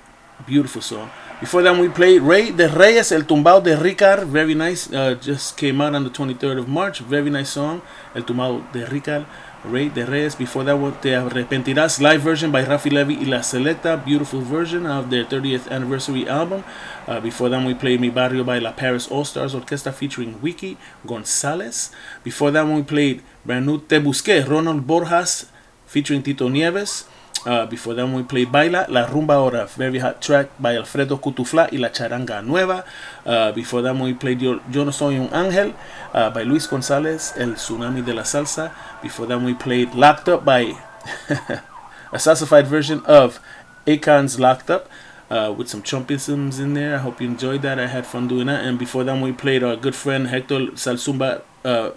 beautiful 0.44 0.82
song. 0.82 1.08
Before 1.38 1.60
that, 1.60 1.78
we 1.78 1.90
played 1.90 2.22
Rey 2.22 2.50
de 2.50 2.66
Reyes, 2.66 3.12
El 3.12 3.24
Tumbao 3.24 3.62
de 3.62 3.76
Ricard. 3.76 4.24
Very 4.24 4.54
nice. 4.54 4.90
Uh, 4.90 5.14
just 5.20 5.58
came 5.58 5.82
out 5.82 5.94
on 5.94 6.02
the 6.02 6.08
23rd 6.08 6.60
of 6.60 6.66
March. 6.66 7.00
Very 7.00 7.28
nice 7.28 7.50
song. 7.50 7.82
El 8.14 8.22
Tumbao 8.22 8.72
de 8.72 8.86
Ricard. 8.86 9.26
Rey 9.62 9.90
de 9.90 10.06
Reyes. 10.06 10.34
Before 10.34 10.64
that, 10.64 10.78
was 10.78 10.94
Te 11.02 11.10
Arrepentirás 11.10 12.00
live 12.00 12.22
version 12.22 12.50
by 12.50 12.64
Raphy 12.64 12.90
Leavitt 12.90 13.20
y 13.20 13.26
La 13.26 13.42
Selecta. 13.42 14.02
Beautiful 14.02 14.40
version 14.40 14.86
of 14.86 15.10
their 15.10 15.26
30th 15.26 15.70
anniversary 15.70 16.26
album. 16.26 16.64
Uh, 17.06 17.20
before 17.20 17.50
that, 17.50 17.66
we 17.66 17.74
played 17.74 18.00
Mi 18.00 18.08
Barrio 18.08 18.42
by 18.42 18.58
La 18.58 18.72
Paris 18.72 19.06
All 19.08 19.26
Stars 19.26 19.54
Orchestra 19.54 19.92
featuring 19.92 20.40
Wiki 20.40 20.78
Gonzalez. 21.06 21.90
Before 22.24 22.50
that, 22.50 22.66
we 22.66 22.82
played 22.82 23.20
brand 23.44 23.66
new 23.66 23.78
Te 23.78 23.98
Busqué, 23.98 24.48
Ronald 24.48 24.86
Borjas 24.86 25.50
featuring 25.84 26.22
Tito 26.22 26.48
Nieves. 26.48 27.04
Uh, 27.44 27.66
before 27.66 27.94
that, 27.94 28.08
we 28.08 28.22
played 28.22 28.50
Baila, 28.50 28.86
La 28.88 29.06
Rumba 29.06 29.34
Ahora, 29.34 29.66
very 29.66 29.98
hot 29.98 30.20
track 30.22 30.48
by 30.58 30.74
Alfredo 30.76 31.16
Cutufla 31.18 31.68
y 31.70 31.78
La 31.78 31.88
Charanga 31.88 32.44
Nueva. 32.44 32.84
Uh, 33.24 33.52
before 33.52 33.82
that, 33.82 33.94
we 33.94 34.14
played 34.14 34.40
Yo, 34.40 34.60
Yo 34.70 34.84
No 34.84 34.90
Soy 34.90 35.16
Un 35.16 35.28
Ángel 35.28 35.74
uh, 36.14 36.30
by 36.30 36.42
Luis 36.42 36.66
Gonzalez, 36.66 37.32
El 37.36 37.54
Tsunami 37.54 38.04
de 38.04 38.14
la 38.14 38.22
Salsa. 38.22 38.72
Before 39.02 39.26
that, 39.26 39.40
we 39.40 39.54
played 39.54 39.94
Locked 39.94 40.28
Up 40.28 40.44
by 40.44 40.62
a 41.28 42.16
salsified 42.16 42.64
version 42.66 43.04
of 43.06 43.38
Akon's 43.86 44.40
Locked 44.40 44.70
Up. 44.70 44.88
Uh, 45.28 45.52
with 45.58 45.68
some 45.68 45.82
Trumpisms 45.82 46.60
in 46.60 46.74
there. 46.74 46.94
I 46.94 46.98
hope 46.98 47.20
you 47.20 47.26
enjoyed 47.26 47.62
that. 47.62 47.80
I 47.80 47.88
had 47.88 48.06
fun 48.06 48.28
doing 48.28 48.46
that. 48.46 48.64
And 48.64 48.78
before 48.78 49.02
that, 49.02 49.20
we 49.20 49.32
played 49.32 49.64
our 49.64 49.74
good 49.74 49.96
friend 49.96 50.28
Hector 50.28 50.66
Zalsumba 50.76 51.42
uh, 51.64 51.90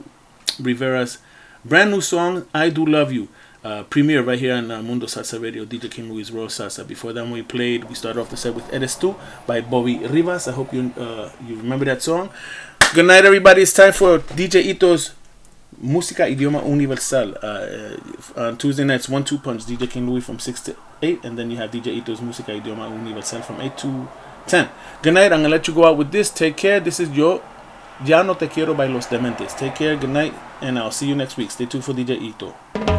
Rivera's 0.59 1.19
brand 1.63 1.91
new 1.91 2.01
song, 2.01 2.47
I 2.55 2.69
Do 2.69 2.83
Love 2.85 3.11
You. 3.11 3.27
Uh, 3.61 3.83
premiere 3.83 4.21
right 4.21 4.39
here 4.39 4.53
on 4.55 4.71
uh, 4.71 4.81
Mundo 4.81 5.05
Salsa 5.05 5.41
Radio, 5.41 5.65
DJ 5.65 5.91
King 5.91 6.09
Louie's 6.09 6.31
Royal 6.31 6.47
Salsa. 6.47 6.87
Before 6.87 7.11
that, 7.11 7.27
we 7.27 7.43
played, 7.43 7.83
we 7.83 7.95
started 7.95 8.21
off 8.21 8.29
the 8.29 8.37
set 8.37 8.55
with 8.55 8.73
Eres 8.73 8.97
by 9.45 9.59
Bobby 9.59 9.97
Rivas. 9.97 10.47
I 10.47 10.53
hope 10.53 10.73
you 10.73 10.93
uh, 10.97 11.29
you 11.45 11.57
remember 11.57 11.83
that 11.85 12.01
song. 12.01 12.29
Good 12.93 13.05
night, 13.05 13.25
everybody. 13.25 13.63
It's 13.63 13.73
time 13.73 13.91
for 13.91 14.19
DJ 14.19 14.63
Ito's 14.65 15.11
Música 15.83 16.25
Idioma 16.25 16.65
Universal. 16.67 17.35
Uh, 17.43 17.97
on 18.37 18.57
Tuesday 18.57 18.85
nights, 18.85 19.09
1 19.09 19.23
2 19.25 19.37
punch, 19.39 19.65
DJ 19.65 19.89
King 19.89 20.09
Louie 20.09 20.21
from 20.21 20.39
6 20.39 20.61
to 20.61 20.75
8. 21.01 21.25
And 21.25 21.37
then 21.37 21.51
you 21.51 21.57
have 21.57 21.69
DJ 21.69 21.97
Ito's 21.97 22.21
Música 22.21 22.59
Idioma 22.59 22.89
Universal 22.89 23.41
from 23.41 23.59
8 23.59 23.77
to 23.79 24.07
10. 24.47 24.69
Good 25.01 25.13
night. 25.13 25.33
I'm 25.33 25.41
going 25.41 25.43
to 25.43 25.49
let 25.49 25.67
you 25.67 25.73
go 25.73 25.85
out 25.85 25.97
with 25.97 26.11
this. 26.11 26.29
Take 26.29 26.55
care. 26.57 26.79
This 26.79 26.99
is 26.99 27.09
Yo 27.09 27.41
Ya 28.05 28.23
No 28.23 28.33
Te 28.33 28.47
Quiero 28.47 28.73
by 28.73 28.87
Los 28.87 29.07
Dementes. 29.07 29.57
Take 29.57 29.75
care. 29.75 29.97
Good 29.97 30.09
night. 30.09 30.33
And 30.61 30.79
I'll 30.79 30.91
see 30.91 31.07
you 31.07 31.15
next 31.15 31.37
week. 31.37 31.51
Stay 31.51 31.65
tuned 31.65 31.83
for 31.83 31.93
DJ 31.93 32.21
Ito. 32.21 32.98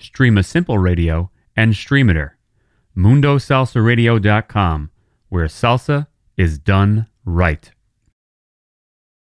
Streema 0.00 0.44
Simple 0.44 0.78
Radio, 0.78 1.30
and 1.56 1.74
Streamiter. 1.74 2.32
MundoSalsaRadio.com, 2.96 4.90
where 5.28 5.46
salsa 5.46 6.06
is 6.36 6.58
done 6.58 7.06
right. 7.24 7.70